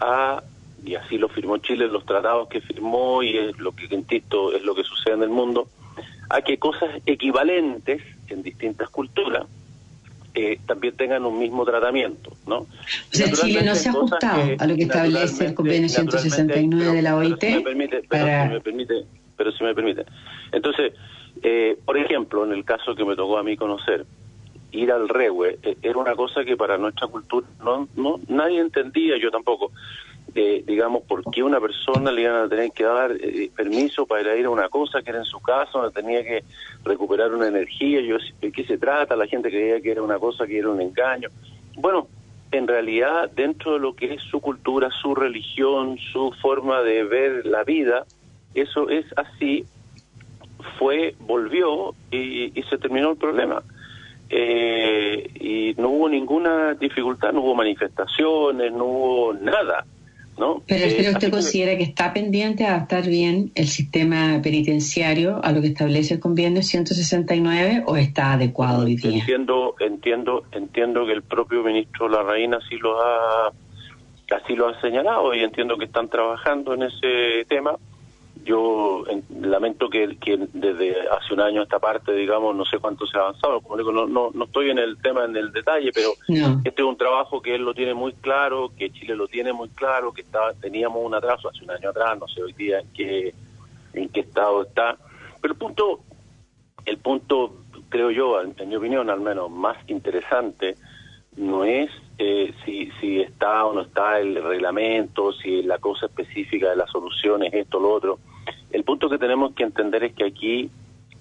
a, 0.00 0.42
y 0.84 0.94
así 0.94 1.18
lo 1.18 1.28
firmó 1.28 1.58
Chile, 1.58 1.86
los 1.86 2.04
tratados 2.06 2.48
que 2.48 2.60
firmó, 2.60 3.22
y 3.22 3.36
es 3.36 3.58
lo 3.58 3.72
que, 3.72 3.86
insisto, 3.94 4.52
es 4.52 4.62
lo 4.62 4.74
que 4.74 4.84
sucede 4.84 5.14
en 5.14 5.22
el 5.22 5.28
mundo, 5.28 5.68
a 6.28 6.42
que 6.42 6.58
cosas 6.58 6.90
equivalentes 7.06 8.02
en 8.28 8.42
distintas 8.42 8.88
culturas, 8.90 9.46
eh, 10.34 10.58
también 10.66 10.96
tengan 10.96 11.24
un 11.24 11.38
mismo 11.38 11.64
tratamiento, 11.64 12.32
¿no? 12.46 12.58
O 12.58 12.66
sea, 13.10 13.30
Chile 13.32 13.62
no 13.62 13.74
se 13.74 13.88
ha 13.88 13.92
ajustado 13.92 14.42
a 14.58 14.66
lo 14.66 14.76
que 14.76 14.82
establece 14.82 15.46
el 15.46 15.54
convenio 15.54 15.88
169 15.88 16.92
de 16.92 17.02
la 17.02 17.16
OIT. 17.16 17.38
Pero 17.38 17.58
si 17.58 18.48
me 18.54 18.60
permite, 18.60 19.04
pero 19.36 19.52
si 19.52 19.64
me 19.64 19.74
permite. 19.74 20.04
Entonces, 20.52 20.92
Eh, 21.42 21.78
por 21.84 21.96
ejemplo, 21.96 22.44
en 22.44 22.52
el 22.52 22.64
caso 22.64 22.94
que 22.94 23.04
me 23.04 23.16
tocó 23.16 23.38
a 23.38 23.42
mí 23.42 23.56
conocer, 23.56 24.04
ir 24.72 24.92
al 24.92 25.08
regue 25.08 25.58
eh, 25.62 25.76
era 25.82 25.98
una 25.98 26.14
cosa 26.14 26.44
que 26.44 26.56
para 26.56 26.76
nuestra 26.76 27.08
cultura 27.08 27.46
no, 27.64 27.88
no 27.96 28.20
nadie 28.28 28.60
entendía, 28.60 29.16
yo 29.18 29.30
tampoco. 29.30 29.72
Eh, 30.32 30.62
digamos, 30.64 31.02
por 31.02 31.28
qué 31.32 31.42
una 31.42 31.60
persona 31.60 32.12
le 32.12 32.22
iban 32.22 32.36
a 32.36 32.48
tener 32.48 32.70
que 32.70 32.84
dar 32.84 33.10
eh, 33.12 33.50
permiso 33.54 34.06
para 34.06 34.36
ir 34.36 34.46
a 34.46 34.50
una 34.50 34.68
cosa 34.68 35.02
que 35.02 35.10
era 35.10 35.18
en 35.18 35.24
su 35.24 35.40
casa, 35.40 35.70
donde 35.74 35.90
tenía 35.90 36.22
que 36.22 36.44
recuperar 36.84 37.34
una 37.34 37.48
energía. 37.48 38.00
Yo, 38.00 38.16
¿De 38.40 38.52
qué 38.52 38.64
se 38.64 38.78
trata? 38.78 39.16
La 39.16 39.26
gente 39.26 39.50
creía 39.50 39.80
que 39.80 39.90
era 39.90 40.02
una 40.02 40.18
cosa 40.18 40.46
que 40.46 40.58
era 40.58 40.70
un 40.70 40.80
engaño. 40.80 41.30
Bueno, 41.76 42.06
en 42.52 42.68
realidad, 42.68 43.30
dentro 43.30 43.74
de 43.74 43.80
lo 43.80 43.94
que 43.94 44.14
es 44.14 44.22
su 44.22 44.40
cultura, 44.40 44.88
su 45.02 45.14
religión, 45.14 45.98
su 46.12 46.32
forma 46.40 46.82
de 46.82 47.02
ver 47.04 47.46
la 47.46 47.64
vida, 47.64 48.06
eso 48.54 48.88
es 48.88 49.06
así, 49.16 49.64
fue, 50.78 51.14
volvió 51.20 51.94
y, 52.10 52.58
y 52.58 52.62
se 52.64 52.78
terminó 52.78 53.10
el 53.10 53.16
problema. 53.16 53.62
Eh, 54.32 55.28
y 55.40 55.74
no 55.80 55.88
hubo 55.88 56.08
ninguna 56.08 56.74
dificultad, 56.74 57.32
no 57.32 57.40
hubo 57.40 57.56
manifestaciones, 57.56 58.72
no 58.72 58.84
hubo 58.84 59.32
nada. 59.34 59.84
¿No? 60.40 60.62
Pero, 60.66 60.86
eh, 60.86 61.10
usted 61.12 61.30
considera 61.30 61.76
que 61.76 61.84
está 61.84 62.12
pendiente 62.12 62.66
a 62.66 62.74
adaptar 62.74 63.06
bien 63.06 63.52
el 63.54 63.68
sistema 63.68 64.40
penitenciario 64.42 65.38
a 65.44 65.52
lo 65.52 65.60
que 65.60 65.68
establece 65.68 66.14
el 66.14 66.20
convenio 66.20 66.62
169 66.62 67.84
o 67.86 67.96
está 67.96 68.32
adecuado 68.32 68.84
hoy 68.84 68.96
día? 68.96 69.18
Entiendo, 69.18 69.76
entiendo, 69.78 70.42
entiendo 70.52 71.06
que 71.06 71.12
el 71.12 71.22
propio 71.22 71.62
ministro 71.62 72.08
Larraín 72.08 72.54
así 72.54 72.76
lo 72.78 73.00
ha 73.00 73.52
así 74.30 74.54
lo 74.54 74.68
ha 74.68 74.80
señalado 74.80 75.34
y 75.34 75.40
entiendo 75.40 75.76
que 75.76 75.84
están 75.84 76.08
trabajando 76.08 76.74
en 76.74 76.84
ese 76.84 77.44
tema 77.48 77.76
yo 78.44 79.04
lamento 79.40 79.88
que, 79.90 80.16
que, 80.16 80.38
desde 80.52 81.08
hace 81.08 81.34
un 81.34 81.40
año 81.40 81.62
esta 81.62 81.78
parte, 81.78 82.12
digamos, 82.12 82.54
no 82.56 82.64
sé 82.64 82.78
cuánto 82.78 83.06
se 83.06 83.16
ha 83.18 83.22
avanzado, 83.22 83.60
como 83.60 83.76
digo, 83.76 83.92
no, 83.92 84.06
no, 84.06 84.30
no 84.32 84.44
estoy 84.44 84.70
en 84.70 84.78
el 84.78 85.00
tema, 85.00 85.24
en 85.24 85.36
el 85.36 85.52
detalle, 85.52 85.90
pero 85.92 86.12
este 86.64 86.82
es 86.82 86.88
un 86.88 86.96
trabajo 86.96 87.42
que 87.42 87.54
él 87.54 87.62
lo 87.62 87.74
tiene 87.74 87.94
muy 87.94 88.12
claro, 88.14 88.70
que 88.76 88.90
Chile 88.90 89.14
lo 89.14 89.28
tiene 89.28 89.52
muy 89.52 89.68
claro, 89.70 90.12
que 90.12 90.22
estaba, 90.22 90.54
teníamos 90.54 91.04
un 91.04 91.14
atraso 91.14 91.48
hace 91.48 91.64
un 91.64 91.70
año 91.70 91.90
atrás, 91.90 92.18
no 92.18 92.28
sé 92.28 92.42
hoy 92.42 92.52
día 92.54 92.80
en 92.80 92.92
qué, 92.92 93.34
en 93.94 94.08
qué 94.08 94.20
estado 94.20 94.62
está, 94.62 94.96
pero 95.40 95.54
el 95.54 95.58
punto, 95.58 96.00
el 96.86 96.98
punto, 96.98 97.54
creo 97.88 98.10
yo, 98.10 98.40
en, 98.40 98.68
mi 98.68 98.76
opinión 98.76 99.10
al 99.10 99.20
menos, 99.20 99.50
más 99.50 99.76
interesante, 99.88 100.76
no 101.36 101.64
es 101.64 101.90
eh, 102.18 102.52
si, 102.64 102.90
si 103.00 103.20
está 103.20 103.64
o 103.64 103.72
no 103.72 103.82
está 103.82 104.18
el 104.18 104.42
reglamento, 104.42 105.32
si 105.32 105.62
la 105.62 105.78
cosa 105.78 106.06
específica 106.06 106.70
de 106.70 106.76
la 106.76 106.86
solución 106.86 107.42
es 107.44 107.54
esto 107.54 107.78
o 107.78 107.80
lo 107.80 107.92
otro, 107.92 108.18
el 108.72 108.84
punto 108.84 109.08
que 109.08 109.18
tenemos 109.18 109.54
que 109.54 109.64
entender 109.64 110.04
es 110.04 110.14
que 110.14 110.24
aquí 110.24 110.70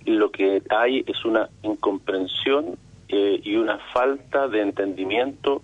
lo 0.05 0.31
que 0.31 0.61
hay 0.69 1.03
es 1.05 1.25
una 1.25 1.49
incomprensión 1.61 2.77
eh, 3.07 3.39
y 3.43 3.55
una 3.55 3.79
falta 3.93 4.47
de 4.47 4.61
entendimiento 4.61 5.61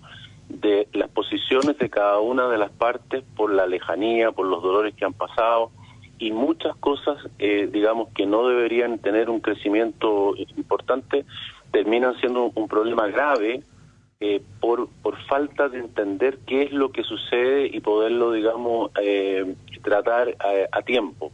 de 0.48 0.88
las 0.92 1.10
posiciones 1.10 1.78
de 1.78 1.90
cada 1.90 2.20
una 2.20 2.48
de 2.48 2.58
las 2.58 2.70
partes 2.70 3.24
por 3.36 3.52
la 3.52 3.66
lejanía, 3.66 4.32
por 4.32 4.46
los 4.46 4.62
dolores 4.62 4.94
que 4.94 5.04
han 5.04 5.12
pasado 5.12 5.70
y 6.18 6.30
muchas 6.30 6.76
cosas, 6.76 7.18
eh, 7.38 7.68
digamos, 7.70 8.08
que 8.14 8.26
no 8.26 8.48
deberían 8.48 8.98
tener 8.98 9.28
un 9.28 9.40
crecimiento 9.40 10.34
importante, 10.56 11.24
terminan 11.72 12.14
siendo 12.20 12.52
un, 12.54 12.68
problema 12.68 13.06
grave 13.08 13.62
eh, 14.20 14.40
por, 14.60 14.88
por 15.02 15.20
falta 15.26 15.68
de 15.68 15.78
entender 15.78 16.38
qué 16.46 16.62
es 16.62 16.72
lo 16.72 16.90
que 16.90 17.02
sucede 17.02 17.66
y 17.66 17.80
poderlo, 17.80 18.32
digamos, 18.32 18.92
tratar 19.82 20.34
a 20.72 20.82
tiempo. 20.82 21.32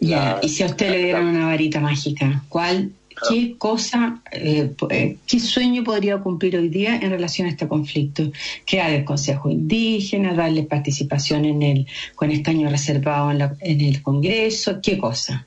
Ya, 0.00 0.38
y 0.42 0.48
si 0.48 0.62
a 0.62 0.66
usted 0.66 0.90
le 0.90 1.02
dieran 1.04 1.26
una 1.26 1.46
varita 1.46 1.80
mágica, 1.80 2.42
¿cuál, 2.48 2.92
qué 3.28 3.56
cosa, 3.58 4.22
eh, 4.30 4.72
eh, 4.90 5.16
qué 5.26 5.40
sueño 5.40 5.82
podría 5.82 6.18
cumplir 6.18 6.56
hoy 6.56 6.68
día 6.68 6.96
en 6.96 7.10
relación 7.10 7.48
a 7.48 7.50
este 7.50 7.66
conflicto? 7.66 8.22
Crear 8.64 8.92
el 8.92 9.04
Consejo 9.04 9.50
Indígena, 9.50 10.34
darle 10.34 10.62
participación 10.62 11.44
en 11.44 11.62
el, 11.62 11.86
con 12.14 12.30
escaño 12.30 12.68
reservado 12.70 13.30
en, 13.30 13.80
el 13.80 14.02
Congreso, 14.02 14.78
¿qué 14.82 14.98
cosa? 14.98 15.46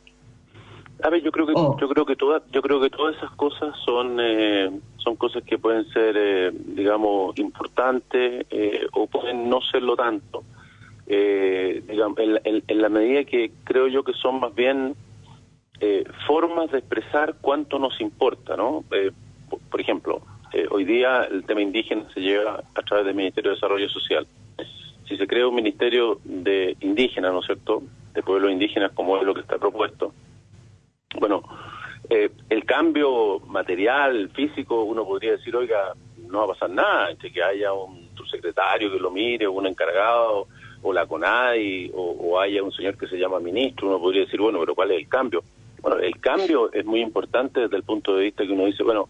A 1.03 1.09
ver, 1.09 1.23
yo 1.23 1.31
creo 1.31 1.47
que 1.47 1.53
oh. 1.55 1.77
yo 1.79 1.89
creo 1.89 2.05
que 2.05 2.15
todas 2.15 2.43
yo 2.51 2.61
creo 2.61 2.79
que 2.79 2.89
todas 2.91 3.15
esas 3.15 3.31
cosas 3.31 3.73
son 3.83 4.17
eh, 4.19 4.69
son 4.97 5.15
cosas 5.15 5.41
que 5.43 5.57
pueden 5.57 5.89
ser 5.91 6.53
digamos 6.75 7.35
importantes 7.39 8.45
o 8.93 9.07
pueden 9.07 9.49
no 9.49 9.61
serlo 9.61 9.95
tanto 9.95 10.43
eh, 11.07 11.83
digamos, 11.87 12.17
en, 12.19 12.81
la 12.81 12.89
medida 12.89 13.23
que 13.23 13.51
creo 13.63 13.87
yo 13.87 14.03
que 14.03 14.13
son 14.13 14.39
más 14.39 14.53
bien 14.55 14.95
eh, 15.79 16.03
formas 16.27 16.69
de 16.71 16.77
expresar 16.77 17.35
cuánto 17.41 17.79
nos 17.79 17.99
importa, 18.01 18.55
¿no? 18.55 18.83
Eh, 18.91 19.11
por, 19.69 19.81
ejemplo, 19.81 20.21
eh, 20.53 20.67
hoy 20.69 20.85
día 20.85 21.23
el 21.23 21.43
tema 21.43 21.61
indígena 21.61 22.07
se 22.13 22.19
lleva 22.19 22.63
a 22.75 22.81
través 22.83 23.05
del 23.05 23.15
Ministerio 23.15 23.49
de 23.49 23.55
Desarrollo 23.55 23.89
Social. 23.89 24.27
Si 25.07 25.17
se 25.17 25.27
crea 25.27 25.47
un 25.47 25.55
ministerio 25.55 26.19
de 26.23 26.77
indígena, 26.81 27.31
¿no 27.31 27.39
es 27.39 27.47
cierto?, 27.47 27.81
de 28.13 28.21
pueblos 28.21 28.51
indígenas 28.51 28.91
como 28.93 29.17
es 29.17 29.23
lo 29.23 29.33
que 29.33 29.41
está 29.41 29.57
propuesto, 29.57 30.13
bueno, 31.19 31.41
el 32.09 32.65
cambio 32.65 33.39
material, 33.47 34.29
físico, 34.35 34.83
uno 34.83 35.05
podría 35.05 35.31
decir, 35.31 35.55
oiga, 35.55 35.93
no 36.29 36.39
va 36.39 36.43
a 36.45 36.47
pasar 36.47 36.69
nada, 36.69 37.09
entre 37.09 37.31
que 37.31 37.41
haya 37.41 37.73
un 37.73 38.09
subsecretario 38.15 38.91
que 38.91 38.99
lo 38.99 39.11
mire, 39.11 39.47
un 39.47 39.65
encargado, 39.65 40.47
o 40.81 40.93
la 40.93 41.05
CONADI 41.05 41.91
o, 41.93 42.39
haya 42.39 42.63
un 42.63 42.71
señor 42.71 42.97
que 42.97 43.07
se 43.07 43.17
llama 43.17 43.39
ministro, 43.39 43.87
uno 43.87 43.99
podría 43.99 44.21
decir, 44.21 44.39
bueno, 44.39 44.59
pero 44.59 44.73
¿cuál 44.75 44.91
es 44.91 44.97
el 44.99 45.07
cambio? 45.07 45.43
Bueno, 45.81 45.99
el 45.99 46.19
cambio 46.19 46.71
es 46.71 46.85
muy 46.85 47.01
importante 47.01 47.61
desde 47.61 47.77
el 47.77 47.83
punto 47.83 48.15
de 48.15 48.23
vista 48.23 48.45
que 48.45 48.51
uno 48.51 48.65
dice, 48.65 48.83
bueno, 48.83 49.09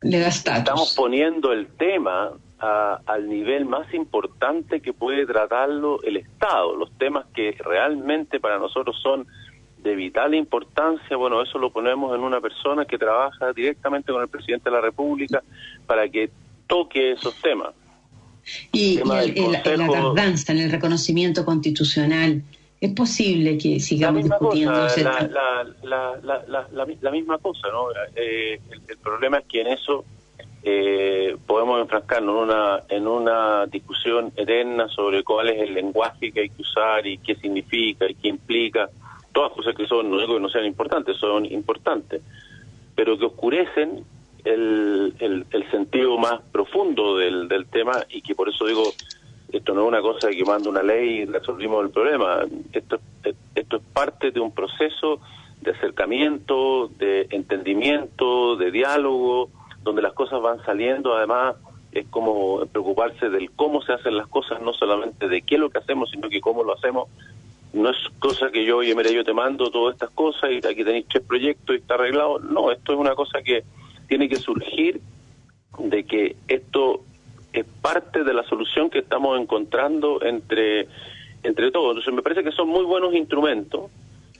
estamos 0.00 0.94
poniendo 0.94 1.52
el 1.52 1.68
tema 1.68 2.32
al 2.58 3.28
nivel 3.28 3.66
más 3.66 3.92
importante 3.92 4.80
que 4.80 4.92
puede 4.92 5.26
tratarlo 5.26 6.02
el 6.02 6.16
Estado, 6.16 6.74
los 6.76 6.90
temas 6.98 7.26
que 7.34 7.52
realmente 7.58 8.40
para 8.40 8.58
nosotros 8.58 8.98
son 9.02 9.26
de 9.78 9.94
vital 9.94 10.34
importancia, 10.34 11.14
bueno, 11.16 11.42
eso 11.42 11.58
lo 11.58 11.70
ponemos 11.70 12.14
en 12.14 12.22
una 12.22 12.40
persona 12.40 12.86
que 12.86 12.96
trabaja 12.96 13.52
directamente 13.52 14.12
con 14.12 14.22
el 14.22 14.28
presidente 14.28 14.70
de 14.70 14.76
la 14.76 14.80
República 14.80 15.42
para 15.86 16.08
que 16.08 16.30
toque 16.66 17.12
esos 17.12 17.40
temas. 17.42 17.74
Y, 18.72 18.98
la 18.98 19.62
tardanza 19.62 20.52
en 20.52 20.58
el 20.58 20.70
reconocimiento 20.70 21.44
constitucional, 21.44 22.42
¿es 22.80 22.92
posible 22.92 23.56
que 23.58 23.80
sigamos 23.80 24.24
discutiendo 24.24 24.86
la, 25.82 26.86
la, 27.00 27.10
misma 27.10 27.38
cosa, 27.38 27.68
¿no? 27.68 27.86
Eh, 28.14 28.60
el, 28.88 28.98
problema 28.98 29.38
es 29.38 29.46
que 29.46 29.60
en 29.62 29.68
eso 29.68 30.04
eh, 30.62 31.36
podemos 31.46 31.80
enfrascarnos 31.80 32.34
en 32.34 32.42
una, 32.42 32.82
en 32.88 33.06
una 33.06 33.66
discusión 33.66 34.32
eterna 34.36 34.88
sobre 34.88 35.22
cuál 35.22 35.50
es 35.50 35.60
el 35.60 35.74
lenguaje 35.74 36.32
que 36.32 36.40
hay 36.40 36.48
que 36.48 36.62
usar 36.62 37.06
y 37.06 37.18
qué 37.18 37.36
significa 37.36 38.08
y 38.08 38.14
qué 38.14 38.28
implica. 38.28 38.88
Todas 39.32 39.52
cosas 39.52 39.74
que 39.74 39.86
son, 39.86 40.10
no 40.10 40.18
digo 40.18 40.34
que 40.34 40.40
no 40.40 40.48
sean 40.48 40.64
importantes, 40.64 41.16
son 41.16 41.44
importantes, 41.46 42.22
pero 42.94 43.18
que 43.18 43.26
oscurecen 43.26 44.04
el, 44.44 45.14
el, 45.18 45.70
sentido 45.70 46.18
más 46.18 46.40
profundo 46.52 47.16
del, 47.16 47.48
del 47.48 47.66
tema 47.66 48.04
y 48.10 48.20
que 48.20 48.34
por 48.34 48.48
eso 48.48 48.66
digo, 48.66 48.92
esto 49.50 49.74
no 49.74 49.82
es 49.82 49.88
una 49.88 50.02
cosa 50.02 50.30
que 50.30 50.44
manda 50.44 50.68
una 50.68 50.82
ley 50.82 51.20
y 51.20 51.24
resolvimos 51.24 51.84
el 51.84 51.90
problema, 51.90 52.44
esto, 52.72 52.98
esto 53.54 53.76
es 53.76 53.82
parte 53.92 54.30
de 54.30 54.40
un 54.40 54.52
proceso 54.52 55.20
de 55.60 55.70
acercamiento, 55.70 56.90
de 56.98 57.26
entendimiento, 57.30 58.56
de 58.56 58.70
diálogo, 58.70 59.48
donde 59.82 60.02
las 60.02 60.12
cosas 60.12 60.42
van 60.42 60.62
saliendo, 60.64 61.16
además 61.16 61.56
es 61.92 62.06
como 62.08 62.66
preocuparse 62.66 63.30
del 63.30 63.52
cómo 63.52 63.80
se 63.82 63.92
hacen 63.92 64.16
las 64.16 64.26
cosas, 64.26 64.60
no 64.60 64.72
solamente 64.74 65.28
de 65.28 65.42
qué 65.42 65.54
es 65.54 65.60
lo 65.60 65.70
que 65.70 65.78
hacemos, 65.78 66.10
sino 66.10 66.28
que 66.28 66.40
cómo 66.40 66.64
lo 66.64 66.74
hacemos. 66.74 67.08
No 67.72 67.90
es 67.90 67.96
cosa 68.18 68.50
que 68.50 68.64
yo, 68.64 68.78
oye, 68.78 68.94
mira, 68.94 69.10
yo 69.10 69.24
te 69.24 69.32
mando 69.32 69.70
todas 69.70 69.94
estas 69.94 70.10
cosas 70.10 70.50
y 70.50 70.56
aquí 70.56 70.84
tenéis 70.84 71.06
tres 71.08 71.24
proyectos 71.24 71.74
y 71.74 71.78
está 71.78 71.94
arreglado. 71.94 72.40
No, 72.40 72.72
esto 72.72 72.92
es 72.92 72.98
una 72.98 73.14
cosa 73.14 73.42
que 73.42 73.64
tiene 74.08 74.28
que 74.28 74.36
surgir 74.36 75.00
de 75.78 76.04
que 76.04 76.36
esto 76.48 77.02
es 77.52 77.64
parte 77.80 78.24
de 78.24 78.34
la 78.34 78.42
solución 78.44 78.90
que 78.90 78.98
estamos 78.98 79.40
encontrando 79.40 80.22
entre, 80.22 80.88
entre 81.42 81.70
todos. 81.70 81.90
Entonces 81.90 82.14
me 82.14 82.22
parece 82.22 82.42
que 82.42 82.52
son 82.52 82.68
muy 82.68 82.84
buenos 82.84 83.14
instrumentos, 83.14 83.90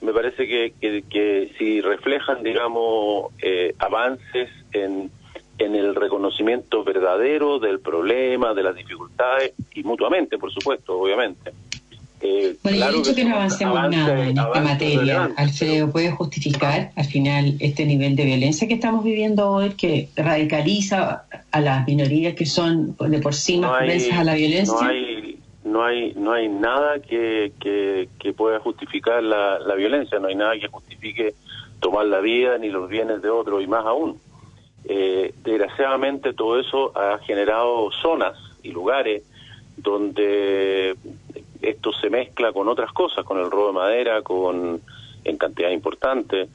me 0.02 0.12
parece 0.12 0.46
que, 0.46 0.74
que, 1.08 1.52
si 1.56 1.80
reflejan, 1.80 2.42
digamos, 2.42 3.32
eh, 3.40 3.74
avances 3.78 4.50
en, 4.72 5.10
en 5.58 5.74
el 5.74 5.94
reconocimiento 5.94 6.84
verdadero 6.84 7.58
del 7.58 7.80
problema, 7.80 8.52
de 8.52 8.62
las 8.62 8.74
dificultades, 8.74 9.54
y 9.74 9.82
mutuamente, 9.82 10.36
por 10.36 10.52
supuesto, 10.52 10.98
obviamente. 10.98 11.52
Eh, 12.26 12.56
bueno, 12.62 12.78
claro 12.78 12.96
dicho 12.96 13.14
que, 13.14 13.22
no 13.22 13.36
avancemos 13.36 13.90
nada 13.90 14.26
en 14.26 14.38
esta 14.38 14.60
materia, 14.62 15.30
Alfredo, 15.36 15.90
¿puede 15.90 16.10
justificar 16.10 16.90
al 16.96 17.04
final 17.04 17.56
este 17.60 17.84
nivel 17.84 18.16
de 18.16 18.24
violencia 18.24 18.66
que 18.66 18.72
estamos 18.72 19.04
viviendo 19.04 19.50
hoy, 19.50 19.74
que 19.74 20.08
radicaliza 20.16 21.26
a 21.50 21.60
las 21.60 21.86
minorías 21.86 22.32
que 22.32 22.46
son 22.46 22.96
de 22.96 23.18
por 23.18 23.34
sí 23.34 23.58
más 23.58 23.72
no 23.72 24.18
a 24.18 24.24
la 24.24 24.34
violencia? 24.36 24.74
No 24.74 24.88
hay, 24.88 25.38
no 25.64 25.84
hay, 25.84 26.14
no 26.14 26.32
hay 26.32 26.48
nada 26.48 26.98
que, 27.00 27.52
que, 27.60 28.32
pueda 28.32 28.58
justificar 28.58 29.22
la, 29.22 29.58
la 29.58 29.74
violencia, 29.74 30.18
no 30.18 30.28
hay 30.28 30.34
nada 30.34 30.58
que 30.58 30.68
justifique 30.68 31.34
tomar 31.78 32.06
la 32.06 32.20
vida 32.20 32.56
ni 32.56 32.70
los 32.70 32.88
bienes 32.88 33.20
de 33.20 33.28
otros 33.28 33.62
y 33.62 33.66
más 33.66 33.84
aún. 33.84 34.18
Eh, 34.86 35.34
desgraciadamente 35.44 36.32
todo 36.32 36.58
eso 36.58 36.90
ha 36.96 37.18
generado 37.18 37.90
zonas 38.00 38.34
y 38.62 38.70
lugares 38.70 39.24
donde 39.76 40.94
esto 41.68 41.92
se 41.92 42.10
mezcla 42.10 42.52
con 42.52 42.68
otras 42.68 42.92
cosas, 42.92 43.24
con 43.24 43.38
el 43.38 43.50
robo 43.50 43.68
de 43.68 43.72
madera, 43.72 44.22
con 44.22 44.80
en 45.24 45.38
cantidad 45.38 45.70
importante, 45.70 46.48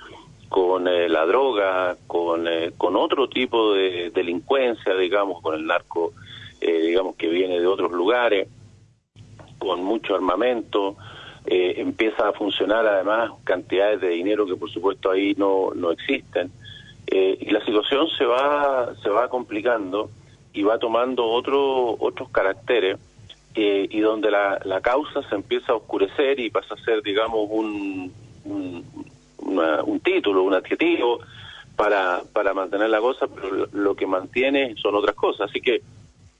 con 0.47 0.87
eh, 0.87 1.09
la 1.09 1.25
droga, 1.25 1.97
con, 2.07 2.47
eh, 2.47 2.71
con 2.77 2.95
otro 2.95 3.27
tipo 3.27 3.73
de 3.73 4.11
delincuencia, 4.11 4.95
digamos, 4.95 5.41
con 5.41 5.55
el 5.55 5.65
narco, 5.65 6.13
digamos, 6.61 7.15
que 7.15 7.29
viene 7.29 7.59
de 7.59 7.67
otros 7.67 7.91
lugares, 7.91 8.47
con 9.57 9.81
mucho 9.83 10.13
armamento, 10.13 10.97
empieza 11.45 12.27
a 12.27 12.33
funcionar 12.33 12.85
además 12.85 13.31
cantidades 13.45 14.01
de 14.01 14.09
dinero 14.09 14.45
que 14.45 14.55
por 14.55 14.69
supuesto 14.69 15.09
ahí 15.09 15.33
no, 15.37 15.71
no 15.73 15.91
existen. 15.91 16.51
y 17.07 17.49
la 17.49 17.63
situación 17.63 18.07
se 18.17 18.25
va, 18.25 18.93
se 19.01 19.09
va 19.09 19.29
complicando 19.29 20.11
y 20.53 20.63
va 20.63 20.77
tomando 20.77 21.25
otro, 21.25 21.95
otros 21.99 22.29
caracteres 22.29 22.99
eh, 23.61 23.87
y 23.89 23.99
donde 23.99 24.31
la, 24.31 24.57
la, 24.63 24.79
causa 24.79 25.21
se 25.27 25.35
empieza 25.35 25.73
a 25.73 25.75
oscurecer 25.75 26.39
y 26.39 26.49
pasa 26.49 26.75
a 26.75 26.83
ser, 26.85 27.01
digamos, 27.01 27.45
un, 27.49 28.13
un, 28.45 29.99
título, 29.99 30.43
un 30.43 30.53
adjetivo 30.53 31.19
para, 31.75 32.21
para 32.31 32.53
mantener 32.53 32.89
la 32.89 33.01
cosa, 33.01 33.27
pero 33.27 33.67
lo, 33.73 33.95
que 33.95 34.07
mantiene 34.07 34.75
son 34.81 34.95
otras 34.95 35.13
cosas. 35.13 35.49
Así 35.49 35.59
que 35.59 35.81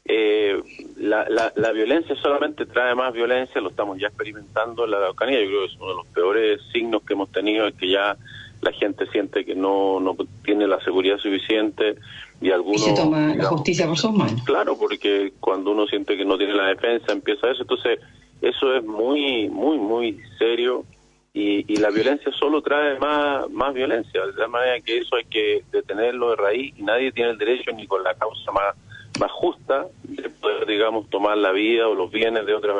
eh, 0.06 0.62
la, 0.98 1.52
la, 1.56 1.72
violencia 1.74 2.16
solamente 2.16 2.66
trae 2.66 2.96
más 2.96 3.12
violencia, 3.12 3.60
lo 3.60 3.70
estamos 3.70 4.00
ya 4.00 4.08
experimentando 4.08 4.86
en 4.86 4.92
la 4.92 4.98
Araucanía, 4.98 5.42
yo 5.42 5.48
creo 5.48 5.60
que 5.60 5.74
es 5.74 5.76
uno 5.76 5.90
de 5.90 5.96
los 5.96 6.08
peores 6.08 6.62
signos 6.72 7.04
que 7.04 7.14
hemos 7.16 7.32
tenido, 7.34 7.68
es 7.68 7.76
que 7.76 7.90
ya 7.90 8.16
la 8.62 8.72
gente 8.74 9.06
siente 9.08 9.46
que 9.46 9.56
no, 9.56 10.00
no 10.00 10.16
tiene 10.44 10.68
la 10.68 10.80
seguridad 10.82 11.18
suficiente 11.18 11.96
y 12.42 12.52
algunos... 12.52 12.84
se 12.84 12.94
toma 12.94 13.36
la 13.36 13.46
justicia 13.46 13.88
por 13.88 13.98
sus 13.98 14.12
manos. 14.12 14.42
Claro, 14.44 14.78
porque 14.78 15.34
cuando 15.40 15.72
uno 15.72 15.88
siente 15.88 16.18
que 16.18 16.26
no 16.26 16.38
tiene 16.38 16.54
la 16.54 16.68
defensa 16.68 17.12
empieza 17.12 17.50
eso, 17.52 17.62
entonces 17.62 18.00
eso 18.42 18.76
es 18.76 18.84
muy, 18.84 19.50
muy, 19.50 19.78
muy 19.78 20.20
serio 20.38 20.86
y, 21.34 21.72
y 21.72 21.78
la 21.78 21.90
violencia 21.90 22.32
solo 22.34 22.62
trae 22.62 22.98
más, 23.00 23.50
más 23.50 23.74
violencia, 23.74 24.26
de 24.26 24.34
tal 24.34 24.50
manera 24.50 24.80
que 24.82 24.98
eso 24.98 25.16
hay 25.16 25.26
que 25.26 25.64
detenerlo 25.72 26.32
de 26.32 26.36
raíz 26.36 26.74
y 26.78 26.84
nadie 26.84 27.12
tiene 27.12 27.32
el 27.32 27.38
derecho 27.38 27.72
ni 27.72 27.88
con 27.88 28.04
la 28.04 28.14
causa 28.16 28.52
más, 28.52 28.76
más 29.20 29.32
justa 29.32 29.88
de 30.04 30.30
poder, 30.30 30.66
digamos, 30.66 31.10
tomar 31.10 31.38
la 31.38 31.52
vida 31.52 31.88
o 31.88 31.94
los 31.94 32.12
bienes 32.12 32.46
de 32.46 32.54
otra 32.54 32.74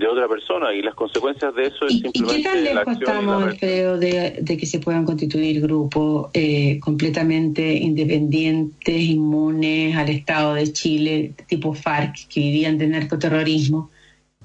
de 0.00 0.08
otra 0.08 0.26
persona 0.26 0.72
y 0.72 0.80
las 0.80 0.94
consecuencias 0.94 1.54
de 1.54 1.66
eso 1.66 1.86
es 1.86 1.98
simplemente 2.00 2.40
¿Y 2.40 2.42
qué 2.42 2.48
tan 2.48 2.64
lejos 2.64 2.94
estamos, 2.94 3.54
creo, 3.60 3.98
de, 3.98 4.56
que 4.58 4.66
se 4.66 4.80
puedan 4.80 5.04
constituir 5.04 5.60
grupos 5.60 6.30
eh, 6.32 6.80
completamente 6.80 7.74
independientes, 7.74 8.98
inmunes 8.98 9.94
al 9.94 10.08
Estado 10.08 10.54
de 10.54 10.72
Chile, 10.72 11.34
tipo 11.46 11.74
FARC, 11.74 12.28
que 12.28 12.40
vivían 12.40 12.78
de 12.78 12.88
narcoterrorismo? 12.88 13.90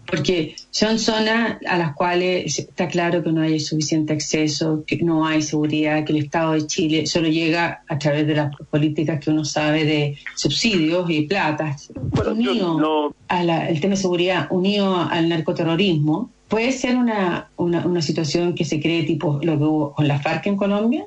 Porque 0.06 0.56
son 0.70 1.00
zonas 1.00 1.58
a 1.68 1.78
las 1.78 1.96
cuales 1.96 2.60
está 2.60 2.88
claro 2.88 3.24
que 3.24 3.32
no 3.32 3.42
hay 3.42 3.60
suficiente 3.60 4.14
acceso, 4.14 4.84
que 4.86 4.98
no 4.98 5.26
hay 5.26 5.42
seguridad, 5.42 6.06
que 6.06 6.14
el 6.14 6.20
Estado 6.20 6.54
de 6.54 6.68
Chile 6.68 7.06
solo 7.08 7.28
llega 7.28 7.84
a 7.88 7.98
través 7.98 8.28
de 8.28 8.36
las 8.36 8.56
políticas 8.70 9.24
que 9.24 9.32
uno 9.32 9.44
sabe 9.46 9.86
de 9.86 10.18
subsidios 10.36 11.10
y 11.10 11.24
platas. 11.24 11.92
unido 12.26 13.14
al 13.28 13.80
tema 13.80 13.96
de 13.96 14.02
seguridad, 14.02 14.48
unido 14.50 14.96
al 14.96 15.30
narcoterrorismo, 15.30 16.30
¿puede 16.48 16.72
ser 16.72 16.96
una, 16.96 17.50
una, 17.58 18.02
situación 18.02 18.54
que 18.56 18.66
se 18.66 18.80
cree 18.80 19.04
tipo 19.04 19.40
lo 19.42 19.58
que 19.58 19.64
hubo 19.64 19.94
con 19.94 20.08
la 20.08 20.20
FARC 20.20 20.48
en 20.48 20.58
Colombia? 20.58 21.06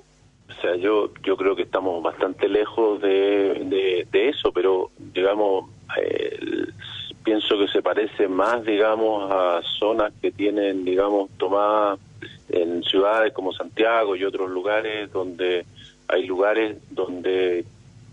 O 0.49 0.61
sea, 0.61 0.75
yo, 0.77 1.13
yo 1.25 1.37
creo 1.37 1.55
que 1.55 1.63
estamos 1.63 2.03
bastante 2.03 2.49
lejos 2.49 3.01
de, 3.01 4.07
de, 4.11 4.29
eso, 4.29 4.53
pero 4.53 4.91
digamos, 5.15 5.71
eh, 6.03 6.39
pienso 7.25 7.59
que 7.59 7.69
se 7.69 7.83
parece 7.83 8.29
más, 8.29 8.65
digamos, 8.65 9.31
a 9.31 9.61
zonas 9.79 10.13
que 10.21 10.31
tienen, 10.31 10.85
digamos, 10.85 11.31
tomadas 11.37 11.99
en 12.49 12.83
ciudades 12.83 13.33
como 13.33 13.53
Santiago 13.53 14.17
y 14.17 14.25
otros 14.25 14.51
lugares 14.51 15.13
donde 15.13 15.67
hay 16.09 16.27
lugares 16.27 16.79
donde 16.91 17.65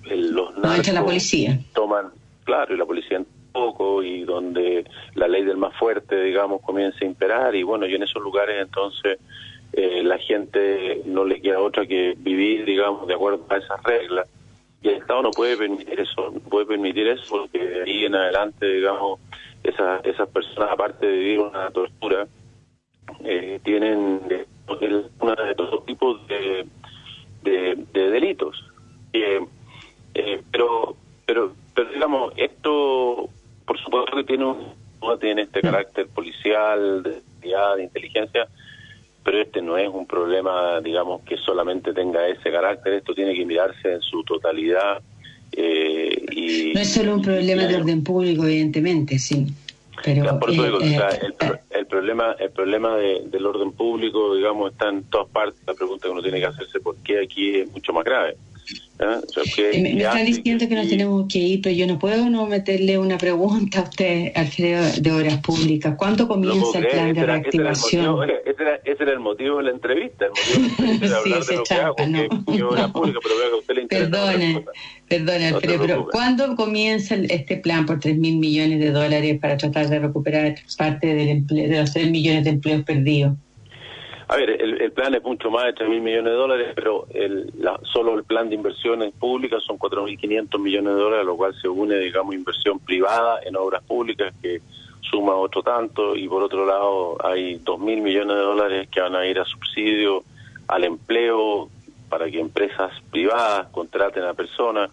los 0.03 0.57
narcos 0.57 0.93
la 0.93 1.03
policía. 1.03 1.59
toman, 1.73 2.11
claro, 2.43 2.75
y 2.75 2.77
la 2.77 2.85
policía 2.85 3.19
un 3.19 3.27
poco 3.51 4.03
y 4.03 4.23
donde 4.23 4.85
la 5.15 5.27
ley 5.27 5.43
del 5.45 5.57
más 5.57 5.75
fuerte, 5.77 6.21
digamos, 6.21 6.61
comienza 6.61 6.99
a 7.01 7.05
imperar 7.05 7.55
y 7.55 7.63
bueno, 7.63 7.87
y 7.87 7.95
en 7.95 8.03
esos 8.03 8.21
lugares 8.21 8.57
entonces 8.61 9.19
eh, 9.73 10.03
la 10.03 10.17
gente 10.17 11.01
no 11.05 11.23
le 11.23 11.41
queda 11.41 11.59
otra 11.59 11.85
que 11.85 12.15
vivir, 12.17 12.65
digamos, 12.65 13.07
de 13.07 13.13
acuerdo 13.13 13.45
a 13.49 13.57
esas 13.57 13.81
reglas 13.83 14.27
y 14.85 14.89
el 14.89 14.97
Estado 14.97 15.23
no 15.23 15.31
puede 15.31 15.57
permitir 15.57 15.99
eso, 15.99 16.29
no 16.31 16.39
puede 16.41 16.67
permitir 16.67 17.07
eso 17.07 17.23
porque 17.27 17.57
de 17.57 17.81
ahí 17.81 18.05
en 18.05 18.13
adelante, 18.13 18.67
digamos, 18.67 19.19
esas, 19.63 20.05
esas 20.05 20.29
personas, 20.29 20.69
aparte 20.71 21.07
de 21.07 21.17
vivir 21.17 21.39
una 21.39 21.71
tortura, 21.71 22.27
eh, 23.23 23.59
tienen 23.63 24.21
una 25.19 25.35
de 25.43 25.55
todos 25.55 25.83
tipos 25.87 26.27
de, 26.27 26.67
de, 27.41 28.09
delitos. 28.11 28.63
Eh, 29.11 29.43
eh, 30.13 30.43
pero, 30.51 30.95
pero, 31.25 31.55
pero 31.73 31.89
digamos, 31.89 32.33
esto, 32.37 33.27
por 33.65 33.79
supuesto 33.79 34.15
que 34.17 34.23
tiene 34.23 34.45
un, 34.45 35.19
tiene 35.19 35.43
este 35.43 35.61
mm. 35.61 35.63
carácter 35.63 36.07
policial, 36.09 37.01
de, 37.01 37.23
de 37.41 37.83
inteligencia, 37.83 38.47
pero 39.25 39.41
este 39.41 39.59
no 39.59 39.75
es 39.75 39.89
un 39.89 40.05
problema, 40.05 40.79
digamos, 40.81 41.23
que 41.23 41.35
solamente 41.37 41.93
tenga 41.93 42.27
ese 42.27 42.51
carácter, 42.51 42.93
esto 42.93 43.15
tiene 43.15 43.33
que 43.33 43.43
mirarse 43.43 43.93
en 43.93 44.01
su 44.01 44.23
totalidad. 44.23 45.01
Eh, 45.51 46.25
y, 46.31 46.73
no 46.75 46.79
es 46.79 46.85
solo 46.95 47.15
un 47.15 47.21
problema 47.21 47.63
de 47.63 47.75
orden 47.75 48.03
público, 48.03 48.45
evidentemente, 48.45 49.19
sí. 49.19 49.47
Pero, 50.03 50.39
por 50.39 50.51
eso 50.51 50.81
eh, 50.81 50.97
eh, 50.97 51.51
el, 51.71 51.88
problema, 51.88 52.36
el 52.39 52.51
problema 52.51 52.95
del 52.97 53.45
orden 53.45 53.71
público, 53.71 54.36
digamos, 54.36 54.71
está 54.71 54.89
en 54.89 55.03
todas 55.03 55.27
partes. 55.29 55.60
La 55.65 55.73
pregunta 55.73 56.08
que 56.08 56.12
uno 56.12 56.21
tiene 56.21 56.39
que 56.39 56.45
hacerse, 56.45 56.79
¿por 56.79 56.95
qué 56.97 57.23
aquí 57.23 57.55
es 57.62 57.71
mucho 57.71 57.91
más 57.93 58.03
grave? 58.03 58.36
¿Ah? 58.99 59.19
me, 59.73 60.01
están 60.01 60.25
diciendo 60.25 60.67
que 60.67 60.75
nos 60.75 60.88
tenemos 60.88 61.27
que 61.31 61.39
ir, 61.39 61.62
pero 61.62 61.75
yo 61.75 61.86
no 61.86 61.99
puedo 61.99 62.29
no 62.29 62.47
meterle 62.47 62.97
una 62.97 63.17
pregunta 63.17 63.79
a 63.79 63.84
usted, 63.84 64.31
Alfredo, 64.36 64.84
de 65.01 65.12
Obras 65.12 65.41
Públicas. 65.41 65.95
¿Cuándo 65.97 66.27
comienza 66.27 66.79
el 66.79 66.88
plan 66.88 67.13
de 67.13 67.25
reactivación? 67.25 68.27
Ese 68.95 69.03
era, 69.03 69.13
el 69.13 69.19
motivo 69.19 69.58
de 69.58 69.63
la 69.63 69.71
entrevista. 69.71 70.25
El 70.25 70.31
motivo 70.31 70.55
de 70.55 70.88
la 70.88 70.93
entrevista 70.93 71.05
era 71.05 71.19
sí, 71.23 71.34
hablar 71.34 71.45
de 71.45 71.55
lo 71.55 71.63
que 71.63 71.73
hago, 71.73 71.95
que, 71.95 72.63
Obras 72.63 72.91
Públicas, 72.91 73.21
pero 73.23 73.38
veo 73.38 73.49
que 73.49 73.55
a 73.55 73.60
usted 73.60 73.75
le 73.75 73.81
interesa. 73.81 74.12
Perdone, 74.12 74.65
perdone 75.10 75.47
Alfredo, 75.47 75.81
pero 75.81 76.08
¿cuándo 76.12 76.55
comienza 76.55 77.15
este 77.15 77.58
plan 77.58 77.86
por 77.86 77.99
3 77.99 78.17
mil 78.17 78.38
millones 78.38 78.79
de 78.79 78.91
dólares 78.91 79.39
para 79.39 79.58
tratar 79.58 79.88
de 79.88 79.99
recuperar 79.99 80.55
parte 80.77 81.13
del 81.13 81.29
empleo, 81.29 81.69
de 81.69 81.81
los 81.81 81.93
3 81.93 82.10
millones 82.10 82.43
de 82.45 82.49
empleos 82.51 82.84
perdidos? 82.84 83.34
A 84.27 84.38
ver, 84.38 84.49
el, 84.49 84.91
plan 84.91 85.13
es 85.13 85.21
mucho 85.21 85.51
más 85.51 85.65
de 85.65 85.73
3 85.73 85.89
mil 85.89 86.01
millones 86.01 86.31
de 86.31 86.38
dólares, 86.38 86.71
pero 86.73 87.05
el, 87.13 87.51
la, 87.60 87.79
solo 87.84 88.17
el 88.17 88.23
plan 88.23 88.49
de 88.49 88.55
inversiones 88.55 89.13
públicas 89.13 89.62
son 89.63 89.77
4.500 89.77 90.60
millones 90.60 90.95
de 90.95 90.99
dólares, 90.99 91.23
a 91.23 91.25
lo 91.25 91.38
cual 91.38 91.53
se 91.62 91.67
une, 91.67 91.95
digamos, 91.99 92.34
inversión 92.34 92.79
privada 92.79 93.39
en 93.45 93.55
obras 93.55 93.84
públicas 93.84 94.34
que 94.41 94.62
suma 95.09 95.35
otro 95.35 95.63
tanto, 95.63 96.15
y 96.15 96.27
por 96.27 96.43
otro 96.43 96.65
lado 96.65 97.17
hay 97.23 97.55
2 97.55 97.79
mil 97.79 98.01
millones 98.01 98.35
de 98.35 98.41
dólares 98.41 98.89
que 98.89 99.01
van 99.01 99.15
a 99.15 99.25
ir 99.25 99.39
a 99.39 99.45
subsidio 99.45 100.23
al 100.67 100.83
empleo 100.83 101.69
para 102.09 102.29
que 102.29 102.39
empresas 102.39 102.91
privadas 103.11 103.67
contraten 103.71 104.23
a 104.23 104.33
personas. 104.33 104.91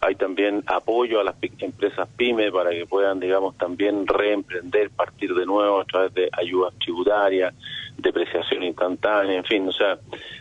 Hay 0.00 0.16
también 0.16 0.64
apoyo 0.66 1.20
a 1.20 1.24
las 1.24 1.36
empresas 1.58 2.08
pymes 2.16 2.50
para 2.50 2.70
que 2.70 2.86
puedan, 2.86 3.20
digamos, 3.20 3.56
también 3.56 4.06
reemprender, 4.06 4.90
partir 4.90 5.32
de 5.32 5.46
nuevo 5.46 5.80
a 5.80 5.84
través 5.84 6.12
de 6.14 6.28
ayudas 6.32 6.74
tributarias 6.78 7.54
depreciación 7.96 8.62
instantánea, 8.62 9.36
en 9.36 9.44
fin, 9.44 9.68
o 9.68 9.72
sea, 9.72 9.98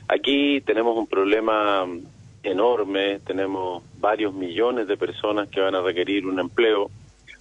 aquí 0.07 0.61
tenemos 0.61 0.97
un 0.97 1.07
problema 1.07 1.85
enorme, 2.43 3.19
tenemos 3.19 3.83
varios 3.99 4.33
millones 4.33 4.87
de 4.87 4.97
personas 4.97 5.47
que 5.49 5.61
van 5.61 5.75
a 5.75 5.81
requerir 5.81 6.25
un 6.25 6.39
empleo. 6.39 6.89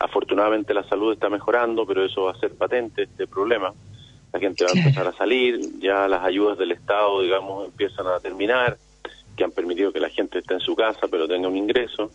Afortunadamente 0.00 0.72
la 0.72 0.82
salud 0.84 1.12
está 1.12 1.28
mejorando, 1.28 1.86
pero 1.86 2.04
eso 2.04 2.24
va 2.24 2.32
a 2.32 2.40
ser 2.40 2.54
patente, 2.54 3.02
este 3.02 3.26
problema. 3.26 3.72
La 4.32 4.40
gente 4.40 4.64
va 4.64 4.70
a 4.70 4.78
empezar 4.78 5.06
a 5.06 5.12
salir, 5.12 5.60
ya 5.78 6.08
las 6.08 6.24
ayudas 6.24 6.56
del 6.56 6.72
Estado, 6.72 7.20
digamos, 7.20 7.66
empiezan 7.66 8.06
a 8.06 8.18
terminar, 8.18 8.78
que 9.36 9.44
han 9.44 9.50
permitido 9.50 9.92
que 9.92 10.00
la 10.00 10.08
gente 10.08 10.38
esté 10.38 10.54
en 10.54 10.60
su 10.60 10.74
casa, 10.74 11.06
pero 11.10 11.28
tenga 11.28 11.48
un 11.48 11.56
ingreso. 11.56 12.10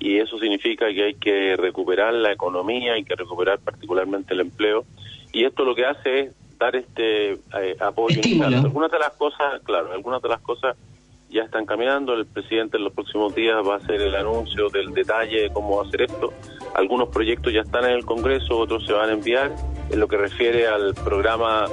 Y 0.00 0.18
eso 0.18 0.38
significa 0.38 0.92
que 0.92 1.04
hay 1.04 1.14
que 1.14 1.56
recuperar 1.56 2.12
la 2.12 2.32
economía, 2.32 2.94
hay 2.94 3.04
que 3.04 3.14
recuperar 3.14 3.60
particularmente 3.60 4.34
el 4.34 4.40
empleo. 4.40 4.84
Y 5.32 5.44
esto 5.44 5.64
lo 5.64 5.74
que 5.74 5.84
hace 5.86 6.20
es 6.20 6.32
dar 6.58 6.74
este 6.74 7.32
eh, 7.32 7.76
apoyo 7.78 8.20
Algunas 8.44 8.90
de 8.90 8.98
las 8.98 9.12
cosas, 9.12 9.62
claro, 9.62 9.92
algunas 9.92 10.20
de 10.22 10.28
las 10.28 10.40
cosas 10.40 10.76
ya 11.30 11.42
están 11.42 11.66
caminando. 11.66 12.14
El 12.14 12.26
presidente 12.26 12.78
en 12.78 12.84
los 12.84 12.92
próximos 12.92 13.34
días 13.34 13.56
va 13.66 13.74
a 13.74 13.76
hacer 13.78 14.00
el 14.00 14.14
anuncio 14.14 14.68
del 14.70 14.92
detalle 14.92 15.42
de 15.42 15.50
cómo 15.50 15.76
va 15.76 15.84
a 15.84 15.86
hacer 15.86 16.02
esto. 16.02 16.32
Algunos 16.74 17.08
proyectos 17.08 17.52
ya 17.52 17.62
están 17.62 17.84
en 17.84 17.92
el 17.92 18.04
Congreso, 18.04 18.58
otros 18.58 18.86
se 18.86 18.92
van 18.92 19.10
a 19.10 19.12
enviar. 19.12 19.54
En 19.90 20.00
lo 20.00 20.08
que 20.08 20.16
refiere 20.16 20.66
al 20.66 20.94
programa 20.94 21.66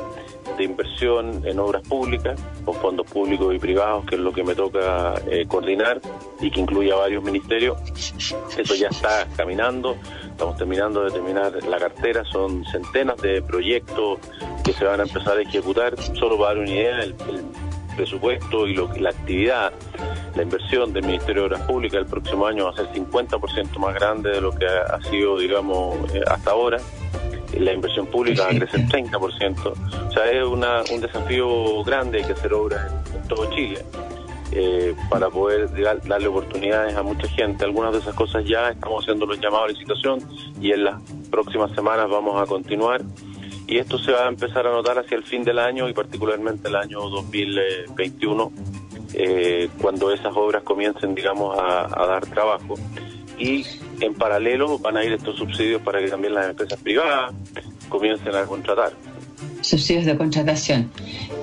de 0.58 0.64
inversión 0.64 1.42
en 1.46 1.60
obras 1.60 1.82
públicas, 1.88 2.40
con 2.64 2.76
fondos 2.76 3.06
públicos 3.08 3.54
y 3.54 3.60
privados, 3.60 4.06
que 4.06 4.16
es 4.16 4.22
lo 4.22 4.32
que 4.32 4.44
me 4.44 4.56
toca 4.56 5.16
eh, 5.30 5.46
coordinar 5.48 6.00
y 6.40 6.50
que 6.50 6.62
incluye 6.62 6.92
a 6.92 6.96
varios 6.96 7.24
ministerios. 7.24 7.78
Eso 8.58 8.76
ya 8.76 8.88
está 8.88 9.28
caminando, 9.36 9.98
estamos 10.24 10.56
terminando 10.58 11.04
de 11.04 11.12
terminar 11.12 11.52
la 11.66 11.78
cartera, 11.78 12.24
son 12.26 12.64
centenas 12.66 13.18
de 13.18 13.42
proyectos 13.42 14.20
que 14.64 14.72
se 14.74 14.86
van 14.86 15.02
a 15.02 15.04
empezar 15.04 15.38
a 15.38 15.42
ejecutar. 15.42 15.96
Solo 16.14 16.38
para 16.38 16.54
dar 16.54 16.60
una 16.60 16.72
idea, 16.72 17.00
el, 17.02 17.16
presupuesto 17.96 18.68
y 18.68 18.74
lo, 18.74 18.92
la 18.98 19.12
actividad, 19.12 19.72
la 20.36 20.44
inversión 20.44 20.94
del 20.94 21.06
Ministerio 21.06 21.44
de 21.44 21.48
Obras 21.48 21.62
Públicas 21.62 22.00
el 22.00 22.06
próximo 22.06 22.46
año 22.46 22.66
va 22.66 22.72
a 22.72 22.76
ser 22.76 22.88
50% 22.92 23.78
más 23.78 23.94
grande 23.96 24.32
de 24.32 24.42
lo 24.42 24.52
que 24.52 24.66
ha, 24.66 25.02
sido, 25.10 25.38
digamos, 25.38 26.14
eh, 26.14 26.22
hasta 26.28 26.52
ahora 26.52 26.78
la 27.60 27.74
inversión 27.74 28.08
pública 28.08 28.44
va 28.44 28.50
a 28.50 28.56
crecer 28.56 28.82
30%. 28.88 29.74
O 30.08 30.12
sea, 30.12 30.30
es 30.32 30.46
una, 30.46 30.82
un 30.92 31.02
desafío 31.02 31.84
grande, 31.84 32.20
hay 32.20 32.26
que 32.26 32.34
hacer 32.34 32.54
obras 32.54 32.92
en, 33.14 33.28
todo 33.28 33.50
Chile. 33.52 33.84
Eh, 34.52 34.96
para 35.10 35.30
poder 35.30 35.70
darle 36.04 36.28
oportunidades 36.28 36.96
a 36.96 37.04
mucha 37.04 37.28
gente. 37.28 37.66
Algunas 37.66 37.94
de 37.94 38.00
esas 38.00 38.14
cosas 38.14 38.46
ya 38.46 38.70
estamos 38.70 39.04
haciendo 39.04 39.26
los 39.26 39.40
llamados 39.40 39.66
a 39.66 39.72
licitación 39.74 40.20
y 40.62 40.72
en 40.72 40.86
las 40.86 41.02
próximas 41.32 41.72
semanas 41.74 42.10
vamos 42.10 42.42
a 42.42 42.46
continuar. 42.46 43.02
Y 43.68 43.80
esto 43.80 43.98
se 43.98 44.12
va 44.12 44.26
a 44.26 44.28
empezar 44.30 44.68
a 44.68 44.72
notar 44.72 45.00
hacia 45.00 45.18
el 45.18 45.24
fin 45.24 45.44
del 45.44 45.58
año 45.58 45.90
y 45.90 45.94
particularmente 45.94 46.68
el 46.68 46.76
año 46.76 47.02
2021, 47.10 48.52
eh, 49.14 49.70
cuando 49.82 50.12
esas 50.12 50.36
obras 50.36 50.64
comiencen, 50.64 51.16
digamos, 51.16 51.58
a, 51.58 51.86
a 51.86 52.06
dar 52.08 52.26
trabajo. 52.26 52.76
Y 53.38 53.66
en 54.00 54.14
paralelo 54.14 54.80
van 54.80 54.98
a 54.98 55.04
ir 55.04 55.14
estos 55.14 55.38
subsidios 55.38 55.82
para 55.82 56.00
que 56.00 56.08
también 56.08 56.34
las 56.34 56.50
empresas 56.50 56.80
privadas 56.82 57.34
comiencen 57.90 58.36
a 58.36 58.46
contratar 58.46 58.94
subsidios 59.66 60.06
de 60.06 60.18
contratación. 60.18 60.90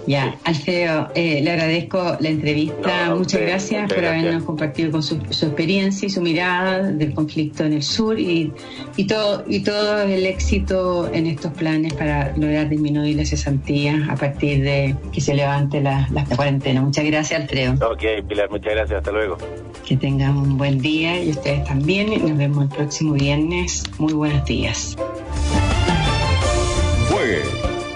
Ya, 0.06 0.36
Alfredo, 0.44 1.08
eh, 1.14 1.40
le 1.42 1.50
agradezco 1.52 2.16
la 2.18 2.28
entrevista. 2.28 3.14
muchas 3.14 3.40
gracias 3.40 3.92
por 3.92 4.04
habernos 4.04 4.42
compartido 4.42 4.90
con 4.90 5.02
su, 5.02 5.14
experiencia 5.14 6.06
y 6.06 6.10
su 6.10 6.20
mirada 6.20 6.82
del 6.82 7.14
conflicto 7.14 7.64
en 7.64 7.74
el 7.74 7.82
sur 7.82 8.18
y, 8.18 8.52
y, 8.96 9.06
todo, 9.06 9.44
y 9.46 9.60
todo 9.60 10.02
el 10.02 10.26
éxito 10.26 11.08
en 11.12 11.26
estos 11.26 11.52
planes 11.52 11.94
para 11.94 12.36
lograr 12.36 12.68
disminuir 12.68 13.16
la 13.16 13.24
cesantía 13.24 14.06
a 14.10 14.16
partir 14.16 14.62
de 14.64 14.96
que 15.12 15.20
se 15.20 15.34
levante 15.34 15.80
la, 15.80 16.08
la 16.10 16.24
cuarentena. 16.24 16.82
Muchas 16.82 17.04
gracias, 17.04 17.40
Alfredo. 17.40 17.74
Ok, 17.86 18.26
Pilar, 18.28 18.50
muchas 18.50 18.74
gracias. 18.74 18.98
Hasta 18.98 19.12
luego. 19.12 19.38
Que 19.86 19.96
tengan 19.96 20.36
un 20.36 20.58
buen 20.58 20.78
día 20.78 21.22
y 21.22 21.30
ustedes 21.30 21.64
también. 21.64 22.10
Nos 22.10 22.36
vemos 22.36 22.64
el 22.64 22.70
próximo 22.70 23.14
viernes. 23.14 23.84
Muy 23.98 24.12
buenos 24.12 24.44
días. 24.44 24.96